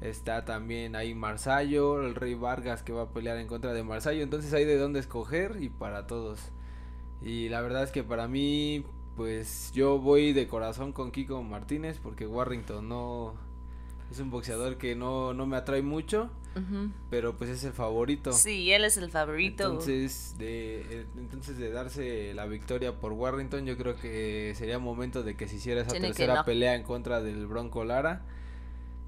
Está 0.00 0.44
también 0.44 0.96
ahí 0.96 1.14
Marsayo, 1.14 2.02
el 2.02 2.14
Rey 2.14 2.34
Vargas 2.34 2.82
que 2.82 2.92
va 2.92 3.02
a 3.02 3.10
pelear 3.10 3.38
en 3.38 3.46
contra 3.46 3.72
de 3.72 3.84
Marsayo. 3.84 4.22
Entonces 4.22 4.52
hay 4.52 4.64
de 4.64 4.76
dónde 4.76 5.00
escoger 5.00 5.62
y 5.62 5.70
para 5.70 6.06
todos. 6.06 6.40
Y 7.22 7.48
la 7.48 7.62
verdad 7.62 7.84
es 7.84 7.92
que 7.92 8.02
para 8.04 8.28
mí 8.28 8.84
pues 9.16 9.72
yo 9.72 9.98
voy 9.98 10.32
de 10.32 10.46
corazón 10.46 10.92
con 10.92 11.10
Kiko 11.10 11.42
Martínez 11.42 11.98
porque 12.02 12.26
Warrington 12.26 12.88
no 12.88 13.34
es 14.10 14.18
un 14.20 14.30
boxeador 14.30 14.76
que 14.76 14.94
no, 14.94 15.34
no 15.34 15.46
me 15.46 15.56
atrae 15.56 15.82
mucho, 15.82 16.30
pero 17.10 17.36
pues 17.36 17.50
es 17.50 17.64
el 17.64 17.72
favorito. 17.72 18.32
Sí, 18.32 18.70
él 18.72 18.84
es 18.84 18.96
el 18.96 19.10
favorito. 19.10 19.64
Entonces 19.64 20.36
de, 20.38 20.80
eh, 20.88 21.06
entonces 21.16 21.58
de 21.58 21.70
darse 21.70 22.34
la 22.34 22.46
victoria 22.46 22.92
por 23.00 23.12
Warrington, 23.12 23.66
yo 23.66 23.76
creo 23.76 23.96
que 23.96 24.54
sería 24.56 24.78
momento 24.78 25.22
de 25.22 25.36
que 25.36 25.48
se 25.48 25.56
hiciera 25.56 25.82
esa 25.82 25.92
tercera 25.92 26.44
pelea 26.44 26.74
en 26.74 26.82
contra 26.82 27.22
del 27.22 27.46
Bronco 27.46 27.84
Lara. 27.84 28.22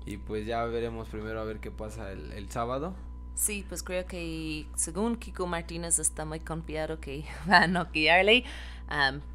Y 0.06 0.18
pues 0.18 0.46
ya 0.46 0.64
veremos 0.64 1.08
primero 1.08 1.40
a 1.40 1.44
ver 1.44 1.58
qué 1.58 1.72
pasa 1.72 2.12
el, 2.12 2.32
el 2.32 2.48
sábado. 2.48 2.94
Sí, 3.36 3.66
pues 3.68 3.82
creo 3.82 4.06
que 4.06 4.66
según 4.76 5.16
Kiko 5.16 5.46
Martínez 5.46 5.98
está 5.98 6.24
muy 6.24 6.40
confiado 6.40 7.00
que 7.00 7.24
va 7.50 7.64
a 7.64 7.66
noquearle 7.66 8.44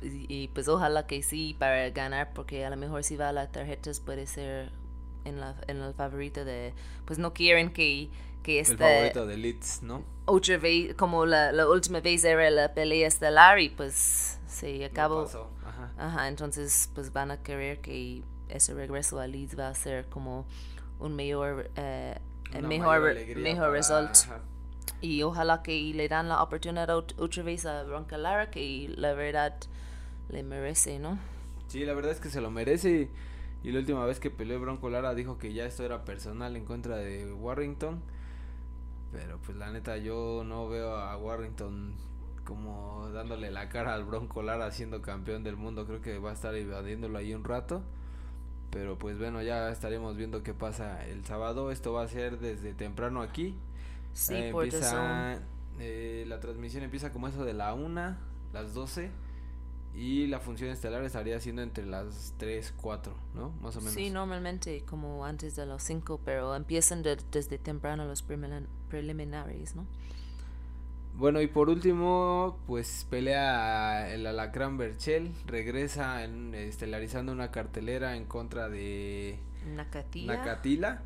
y, 0.02 0.48
pues 0.50 0.68
ojalá 0.68 1.08
que 1.08 1.24
sí 1.24 1.56
para 1.58 1.90
ganar, 1.90 2.34
porque 2.34 2.66
a 2.66 2.70
lo 2.70 2.78
mejor 2.78 3.04
si 3.04 3.18
va 3.18 3.30
a 3.30 3.34
las 3.34 3.52
tarjetas 3.52 4.00
puede 4.00 4.26
ser 4.28 4.72
en, 5.26 5.40
la, 5.40 5.56
en 5.68 5.82
el 5.82 5.94
favorito 5.94 6.46
de... 6.46 6.74
Pues 7.06 7.20
no 7.20 7.34
quieren 7.34 7.72
que, 7.72 8.10
que 8.44 8.60
este... 8.60 8.74
El 8.74 8.80
favorito 8.80 9.26
de 9.26 9.38
Leeds, 9.38 9.84
¿no? 9.84 10.04
Otra 10.26 10.58
vez, 10.58 10.96
como 10.96 11.26
la, 11.26 11.52
la 11.52 11.68
última 11.68 12.00
vez 12.00 12.24
era 12.24 12.50
la 12.50 12.74
pelea 12.74 13.08
estelar 13.08 13.60
y 13.60 13.70
pues 13.70 14.40
se 14.48 14.86
acabó. 14.86 15.28
Ajá. 15.66 15.94
Ajá, 15.98 16.28
entonces 16.28 16.90
pues 16.96 17.12
van 17.12 17.32
a 17.32 17.44
querer 17.44 17.82
que 17.82 18.24
ese 18.48 18.74
regreso 18.74 19.20
a 19.20 19.28
Leeds 19.28 19.60
va 19.60 19.68
a 19.68 19.76
ser 19.76 20.06
como 20.08 20.46
un 21.00 21.16
mayor... 21.16 21.70
Eh, 21.76 22.18
mejor, 22.62 23.16
mejor 23.36 23.72
resultado 23.72 24.51
y 25.02 25.24
ojalá 25.24 25.64
que 25.64 25.94
le 25.94 26.08
dan 26.08 26.30
la 26.30 26.42
oportunidad 26.42 26.90
otra 26.90 27.44
vez 27.44 27.66
a 27.66 27.84
Bronca 27.84 28.18
Lara 28.18 28.52
que 28.52 28.94
la 28.96 29.14
verdad 29.14 29.56
le 30.30 30.44
merece, 30.44 31.00
¿no? 31.00 31.18
Sí, 31.68 31.86
la 31.86 31.94
verdad 31.94 32.12
es 32.12 32.20
que 32.20 32.30
se 32.30 32.42
lo 32.42 32.52
merece 32.52 33.10
y 33.64 33.72
la 33.72 33.80
última 33.80 34.06
vez 34.06 34.20
que 34.20 34.32
peleó 34.32 34.60
Bronco 34.60 34.90
Lara 34.90 35.14
dijo 35.14 35.38
que 35.38 35.54
ya 35.54 35.66
esto 35.66 35.84
era 35.84 36.04
personal 36.04 36.56
en 36.56 36.66
contra 36.66 36.98
de 36.98 37.32
Warrington. 37.32 38.02
Pero 39.12 39.40
pues 39.40 39.58
la 39.58 39.72
neta 39.72 39.98
yo 39.98 40.44
no 40.46 40.68
veo 40.68 40.96
a 40.96 41.16
Warrington 41.18 41.96
como 42.44 43.10
dándole 43.14 43.52
la 43.52 43.70
cara 43.70 43.94
al 43.94 44.04
Bronco 44.04 44.42
Lara 44.42 44.72
siendo 44.72 45.02
campeón 45.02 45.44
del 45.44 45.58
mundo. 45.58 45.86
Creo 45.86 46.02
que 46.02 46.18
va 46.18 46.32
a 46.32 46.34
estar 46.34 46.56
evadiéndolo 46.56 47.18
ahí 47.20 47.34
un 47.36 47.44
rato. 47.44 47.84
Pero 48.72 48.98
pues 48.98 49.20
bueno, 49.20 49.44
ya 49.44 49.70
estaremos 49.70 50.16
viendo 50.16 50.42
qué 50.42 50.54
pasa 50.54 51.06
el 51.06 51.24
sábado. 51.26 51.72
Esto 51.72 51.94
va 51.94 52.04
a 52.04 52.08
ser 52.08 52.40
desde 52.40 52.74
temprano 52.74 53.22
aquí. 53.22 53.56
Sí, 54.13 54.34
eh, 54.36 54.52
por 54.52 54.65
empieza, 54.65 55.39
eh, 55.80 56.26
La 56.28 56.39
transmisión 56.39 56.84
empieza 56.84 57.12
como 57.12 57.28
eso 57.28 57.43
de 57.45 57.54
la 57.54 57.74
1, 57.74 58.17
las 58.54 58.74
12. 58.74 59.12
Y 59.93 60.28
la 60.28 60.39
función 60.39 60.69
estelar 60.69 61.04
estaría 61.04 61.38
siendo 61.41 61.62
entre 61.62 61.86
las 61.86 62.34
3, 62.38 62.74
4, 62.82 63.13
¿no? 63.36 63.50
Más 63.62 63.76
o 63.76 63.80
menos. 63.80 63.93
Sí, 63.93 64.10
normalmente 64.10 64.84
como 64.86 65.26
antes 65.26 65.58
de 65.58 65.65
los 65.65 65.84
5, 65.84 66.21
pero 66.24 66.56
empiezan 66.56 67.04
desde 67.04 67.58
temprano 67.58 68.06
los 68.06 68.24
preliminares, 68.89 69.76
¿no? 69.76 69.86
Bueno, 71.13 71.41
y 71.41 71.47
por 71.47 71.69
último, 71.69 72.58
pues 72.67 73.06
pelea 73.10 74.13
el 74.13 74.26
Alacrán 74.26 74.78
Berchel, 74.78 75.34
regresa 75.45 76.24
en, 76.24 76.56
estelarizando 76.56 77.34
una 77.34 77.52
cartelera 77.52 78.15
en 78.15 78.26
contra 78.26 78.69
de 78.69 79.38
Nakatila. 79.76 80.38
Nakatila. 80.38 81.02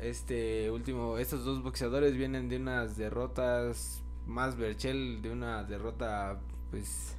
Este 0.00 0.70
último, 0.70 1.16
estos 1.16 1.44
dos 1.44 1.62
boxeadores 1.62 2.16
vienen 2.16 2.50
de 2.50 2.58
unas 2.58 2.98
derrotas, 2.98 4.02
más 4.26 4.56
Berchel 4.56 5.22
de 5.22 5.30
una 5.30 5.64
derrota, 5.64 6.38
pues, 6.70 7.16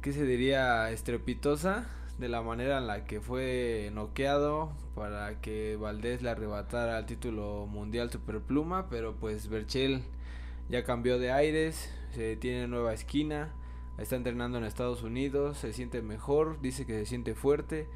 ¿qué 0.00 0.12
se 0.12 0.24
diría? 0.24 0.90
Estrepitosa, 0.92 1.88
de 2.18 2.28
la 2.28 2.42
manera 2.42 2.78
en 2.78 2.86
la 2.86 3.04
que 3.04 3.20
fue 3.20 3.90
noqueado 3.94 4.72
para 4.94 5.40
que 5.40 5.76
Valdés 5.76 6.22
le 6.22 6.30
arrebatara 6.30 6.98
el 6.98 7.06
título 7.06 7.66
mundial 7.66 8.10
superpluma, 8.10 8.88
pero 8.88 9.16
pues 9.16 9.48
Berchel 9.48 10.02
ya 10.68 10.84
cambió 10.84 11.18
de 11.18 11.32
aires, 11.32 11.92
se 12.12 12.36
tiene 12.36 12.68
nueva 12.68 12.94
esquina, 12.94 13.52
está 13.98 14.14
entrenando 14.14 14.58
en 14.58 14.64
Estados 14.64 15.02
Unidos, 15.02 15.58
se 15.58 15.72
siente 15.72 16.00
mejor, 16.00 16.60
dice 16.60 16.86
que 16.86 16.92
se 16.92 17.06
siente 17.06 17.34
fuerte. 17.34 17.88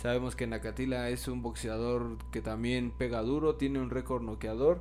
Sabemos 0.00 0.34
que 0.34 0.46
Nakatila 0.46 1.10
es 1.10 1.28
un 1.28 1.42
boxeador 1.42 2.16
que 2.30 2.40
también 2.40 2.90
pega 2.90 3.20
duro, 3.20 3.56
tiene 3.56 3.80
un 3.80 3.90
récord 3.90 4.22
noqueador. 4.22 4.80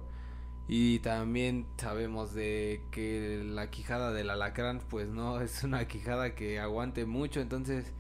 Y 0.68 1.00
también 1.00 1.66
sabemos 1.78 2.34
de 2.34 2.84
que 2.92 3.42
la 3.44 3.70
quijada 3.70 4.14
del 4.14 4.30
alacrán, 4.30 4.82
pues 4.90 5.10
no 5.10 5.42
es 5.42 5.64
una 5.64 5.88
quijada 5.88 6.36
que 6.36 6.60
aguante 6.60 7.06
mucho. 7.06 7.42
Entonces, 7.42 7.92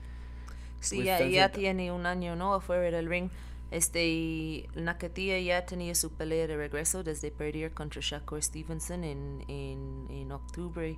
Sí, 0.79 1.03
pues, 1.03 1.33
ya, 1.33 1.51
tiene 1.51 1.91
un 1.91 2.05
año, 2.05 2.37
¿no? 2.37 2.53
Afuera 2.53 2.95
del 2.95 3.09
ring. 3.09 3.29
Este, 3.69 4.07
y 4.07 4.67
Nakatila 4.75 5.39
ya 5.39 5.65
tenía 5.65 5.93
su 5.93 6.11
pelea 6.11 6.47
de 6.47 6.55
regreso 6.55 7.03
desde 7.03 7.31
perder 7.31 7.73
contra 7.73 8.01
Shakur 8.01 8.41
Stevenson 8.41 9.03
en, 9.03 9.43
en, 9.49 10.07
en 10.09 10.31
octubre. 10.31 10.97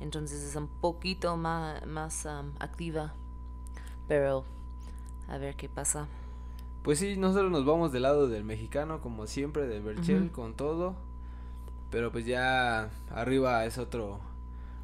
Entonces 0.00 0.42
es 0.42 0.56
un 0.56 0.66
poquito 0.80 1.36
más, 1.36 1.86
más 1.86 2.24
um, 2.24 2.52
activa. 2.58 3.14
Pero 4.08 4.44
a 5.32 5.38
ver 5.38 5.56
qué 5.56 5.68
pasa. 5.68 6.06
Pues 6.82 6.98
sí, 6.98 7.16
nosotros 7.16 7.50
nos 7.50 7.64
vamos 7.64 7.92
del 7.92 8.02
lado 8.02 8.28
del 8.28 8.44
mexicano, 8.44 9.00
como 9.00 9.26
siempre, 9.26 9.66
de 9.66 9.80
Berchel, 9.80 10.30
con 10.32 10.54
todo. 10.54 10.94
Pero 11.90 12.10
pues 12.10 12.26
ya 12.26 12.90
arriba 13.10 13.64
es 13.66 13.78
otro, 13.78 14.18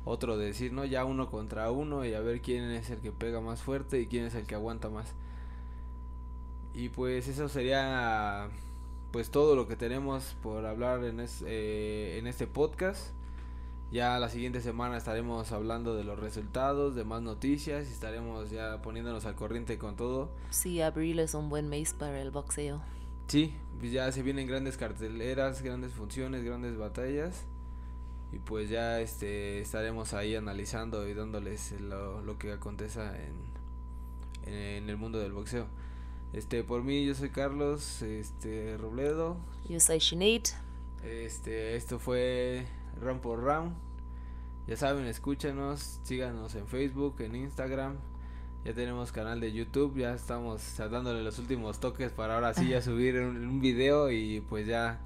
otro 0.04 0.36
decir, 0.36 0.72
¿no? 0.72 0.84
Ya 0.84 1.04
uno 1.04 1.30
contra 1.30 1.70
uno 1.70 2.04
y 2.04 2.14
a 2.14 2.20
ver 2.20 2.40
quién 2.40 2.64
es 2.70 2.90
el 2.90 3.00
que 3.00 3.12
pega 3.12 3.40
más 3.40 3.62
fuerte 3.62 4.00
y 4.00 4.06
quién 4.06 4.24
es 4.26 4.34
el 4.34 4.46
que 4.46 4.54
aguanta 4.54 4.88
más. 4.90 5.14
Y 6.74 6.90
pues 6.90 7.26
eso 7.28 7.48
sería 7.48 8.48
pues 9.10 9.30
todo 9.30 9.56
lo 9.56 9.66
que 9.66 9.74
tenemos 9.74 10.36
por 10.42 10.66
hablar 10.66 11.02
en, 11.04 11.20
es- 11.20 11.42
eh, 11.46 12.16
en 12.18 12.26
este 12.26 12.46
podcast. 12.46 13.12
Ya 13.90 14.18
la 14.18 14.28
siguiente 14.28 14.60
semana 14.60 14.98
estaremos 14.98 15.50
hablando 15.50 15.94
de 15.94 16.04
los 16.04 16.18
resultados, 16.18 16.94
de 16.94 17.04
más 17.04 17.22
noticias 17.22 17.88
y 17.88 17.92
estaremos 17.92 18.50
ya 18.50 18.82
poniéndonos 18.82 19.24
al 19.24 19.34
corriente 19.34 19.78
con 19.78 19.96
todo. 19.96 20.30
Sí, 20.50 20.82
abril 20.82 21.18
es 21.20 21.32
un 21.32 21.48
buen 21.48 21.68
mes 21.68 21.94
para 21.94 22.20
el 22.20 22.30
boxeo. 22.30 22.82
Sí, 23.28 23.54
pues 23.78 23.92
ya 23.92 24.12
se 24.12 24.22
vienen 24.22 24.46
grandes 24.46 24.76
carteleras, 24.76 25.62
grandes 25.62 25.92
funciones, 25.92 26.44
grandes 26.44 26.76
batallas. 26.76 27.44
Y 28.30 28.38
pues 28.40 28.68
ya 28.68 29.00
este 29.00 29.62
estaremos 29.62 30.12
ahí 30.12 30.34
analizando 30.34 31.08
y 31.08 31.14
dándoles 31.14 31.80
lo, 31.80 32.20
lo 32.20 32.36
que 32.36 32.52
aconteza 32.52 33.14
en, 33.16 34.52
en 34.52 34.90
el 34.90 34.98
mundo 34.98 35.18
del 35.18 35.32
boxeo. 35.32 35.66
Este, 36.34 36.62
por 36.62 36.82
mí 36.82 37.06
yo 37.06 37.14
soy 37.14 37.30
Carlos, 37.30 38.02
este 38.02 38.76
Robledo. 38.76 39.38
Yo 39.66 39.80
soy 39.80 39.98
Sinead. 39.98 40.42
Este, 41.02 41.74
esto 41.76 41.98
fue 41.98 42.66
Round 43.00 43.20
por 43.20 43.42
Round. 43.42 43.74
Ya 44.66 44.76
saben, 44.76 45.06
escúchanos, 45.06 46.00
síganos 46.02 46.54
en 46.54 46.66
Facebook, 46.66 47.20
en 47.20 47.36
Instagram. 47.36 47.96
Ya 48.64 48.74
tenemos 48.74 49.12
canal 49.12 49.40
de 49.40 49.52
YouTube, 49.52 49.96
ya 49.96 50.14
estamos 50.14 50.76
dándole 50.76 51.22
los 51.22 51.38
últimos 51.38 51.80
toques 51.80 52.12
para 52.12 52.34
ahora 52.34 52.52
sí 52.52 52.68
ya 52.68 52.82
subir 52.82 53.18
un, 53.20 53.36
un 53.46 53.60
video 53.60 54.10
y 54.10 54.40
pues 54.40 54.66
ya 54.66 55.00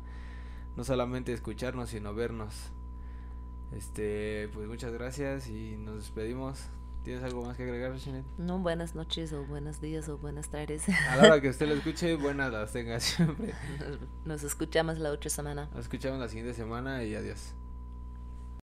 no 0.77 0.85
solamente 0.85 1.33
escucharnos, 1.33 1.91
sino 1.91 2.15
vernos. 2.15 2.55
Este, 3.73 4.49
pues 4.53 4.69
muchas 4.69 4.93
gracias 4.93 5.49
y 5.49 5.77
nos 5.77 5.97
despedimos. 5.97 6.69
¿Tienes 7.05 7.25
algo 7.25 7.45
más 7.45 7.57
que 7.57 7.65
agregar, 7.65 7.97
Shinet? 7.97 8.25
No, 8.39 8.59
buenas 8.59 8.95
noches 8.95 9.33
o 9.33 9.45
buenos 9.45 9.81
días 9.81 10.09
o 10.09 10.19
buenas 10.19 10.51
tardes. 10.51 10.89
A 10.89 11.17
la 11.17 11.23
hora 11.25 11.41
que 11.41 11.49
usted 11.49 11.67
lo 11.67 11.75
escuche, 11.77 12.15
buenas 12.15 12.53
las 12.53 12.73
tenga 12.73 13.01
siempre. 13.01 13.55
Nos 14.25 14.45
escuchamos 14.45 14.99
la 14.99 15.11
otra 15.11 15.29
semana. 15.29 15.69
Nos 15.75 15.87
escuchamos 15.87 16.21
la 16.21 16.29
siguiente 16.29 16.55
semana 16.55 17.03
y 17.03 17.15
adiós. 17.17 17.55